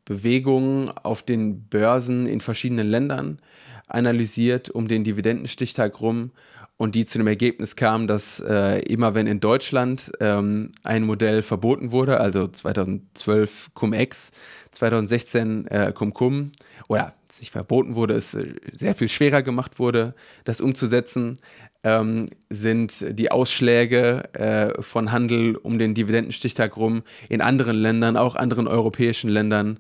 [0.05, 3.39] Bewegungen auf den Börsen in verschiedenen Ländern
[3.87, 6.33] analysiert um den Dividendenstichtag rum
[6.77, 11.43] und die zu dem Ergebnis kam, dass äh, immer wenn in Deutschland ähm, ein Modell
[11.43, 14.33] verboten wurde, also 2012 Cum-Ex,
[14.73, 16.53] 2016 äh, Cum-Cum,
[16.89, 20.15] oder es nicht verboten wurde, es äh, sehr viel schwerer gemacht wurde,
[20.45, 21.39] das umzusetzen,
[21.85, 28.35] ähm, sind die Ausschläge äh, von Handel um den Dividendenstichtag rum in anderen Ländern, auch
[28.35, 29.79] anderen europäischen Ländern,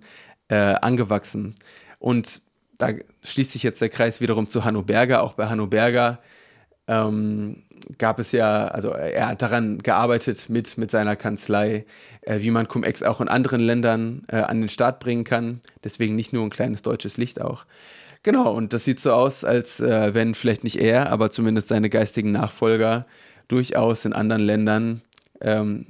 [0.49, 1.57] äh, angewachsen.
[1.99, 2.43] Und
[2.79, 2.91] da
[3.23, 5.23] schließt sich jetzt der Kreis wiederum zu Hanno Berger.
[5.23, 6.21] Auch bei Hanno Berger
[6.87, 7.65] ähm,
[7.99, 11.87] gab es ja, also er hat daran gearbeitet mit, mit seiner Kanzlei,
[12.23, 15.61] äh, wie man Cum-Ex auch in anderen Ländern äh, an den Start bringen kann.
[15.83, 17.67] Deswegen nicht nur ein kleines deutsches Licht auch.
[18.23, 21.91] Genau, und das sieht so aus, als äh, wenn vielleicht nicht er, aber zumindest seine
[21.91, 23.07] geistigen Nachfolger
[23.49, 25.03] durchaus in anderen Ländern
[25.41, 25.87] ähm,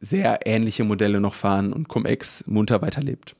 [0.00, 3.34] sehr ähnliche Modelle noch fahren und Cum-Ex munter weiterlebt.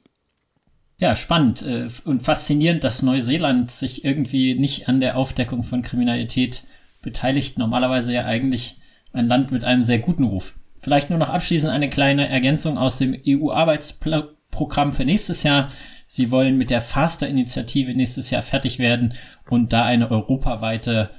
[0.98, 6.64] Ja, spannend äh, und faszinierend, dass Neuseeland sich irgendwie nicht an der Aufdeckung von Kriminalität
[7.03, 7.59] beteiligt.
[7.59, 8.76] Normalerweise ja eigentlich
[9.12, 10.55] ein Land mit einem sehr guten Ruf.
[10.80, 15.68] Vielleicht nur noch abschließend eine kleine Ergänzung aus dem EU-Arbeitsprogramm für nächstes Jahr.
[16.07, 19.14] Sie wollen mit der Faster-Initiative nächstes Jahr fertig werden
[19.51, 21.11] und da eine europaweite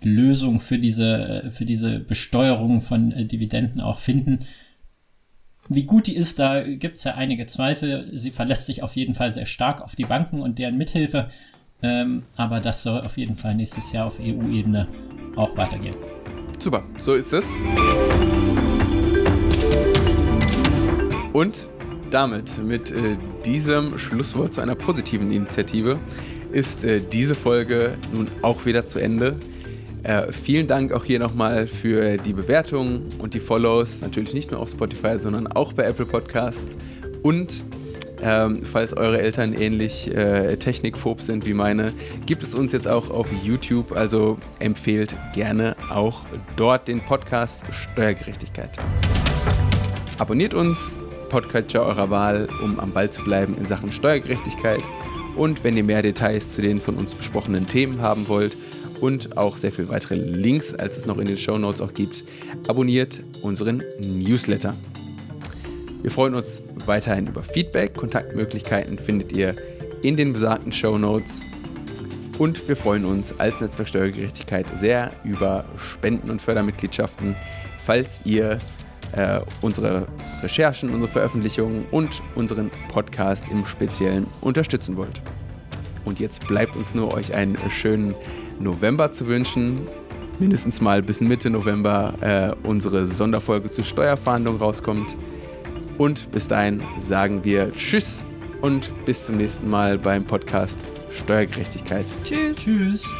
[0.00, 4.40] Lösung für diese, für diese Besteuerung von äh, Dividenden auch finden.
[5.68, 8.10] Wie gut die ist, da gibt es ja einige Zweifel.
[8.18, 11.28] Sie verlässt sich auf jeden Fall sehr stark auf die Banken und deren Mithilfe.
[11.82, 14.86] Ähm, aber das soll auf jeden Fall nächstes Jahr auf EU-Ebene
[15.36, 15.96] auch weitergehen.
[16.58, 17.44] Super, so ist es.
[21.32, 21.68] Und
[22.10, 25.98] damit, mit äh, diesem Schlusswort zu einer positiven Initiative,
[26.52, 29.36] ist äh, diese Folge nun auch wieder zu Ende.
[30.02, 34.02] Äh, vielen Dank auch hier nochmal für die Bewertungen und die Follows.
[34.02, 36.76] Natürlich nicht nur auf Spotify, sondern auch bei Apple Podcast.
[37.22, 37.64] Und
[38.22, 41.92] ähm, falls eure Eltern ähnlich äh, technikphob sind wie meine,
[42.24, 43.92] gibt es uns jetzt auch auf YouTube.
[43.92, 46.20] Also empfehlt gerne auch
[46.56, 48.70] dort den Podcast Steuergerechtigkeit.
[50.18, 50.98] Abonniert uns,
[51.30, 54.82] Podcatcher eurer Wahl, um am Ball zu bleiben in Sachen Steuergerechtigkeit.
[55.36, 58.56] Und wenn ihr mehr Details zu den von uns besprochenen Themen haben wollt
[59.00, 62.22] und auch sehr viele weitere Links, als es noch in den Show Notes auch gibt,
[62.68, 64.76] abonniert unseren Newsletter.
[66.02, 67.94] Wir freuen uns weiterhin über Feedback.
[67.94, 69.54] Kontaktmöglichkeiten findet ihr
[70.02, 71.42] in den besagten Show Notes.
[72.38, 77.36] Und wir freuen uns als Netzwerk Steuergerechtigkeit sehr über Spenden und Fördermitgliedschaften,
[77.78, 78.58] falls ihr
[79.12, 80.08] äh, unsere
[80.42, 85.22] Recherchen, unsere Veröffentlichungen und unseren Podcast im Speziellen unterstützen wollt.
[86.04, 88.16] Und jetzt bleibt uns nur euch einen schönen
[88.58, 89.78] November zu wünschen.
[90.40, 95.14] Mindestens mal bis Mitte November äh, unsere Sonderfolge zur Steuerfahndung rauskommt.
[95.98, 98.24] Und bis dahin sagen wir Tschüss
[98.60, 100.80] und bis zum nächsten Mal beim Podcast
[101.10, 102.06] Steuergerechtigkeit.
[102.24, 102.58] Tschüss.
[102.58, 103.14] Tschüss.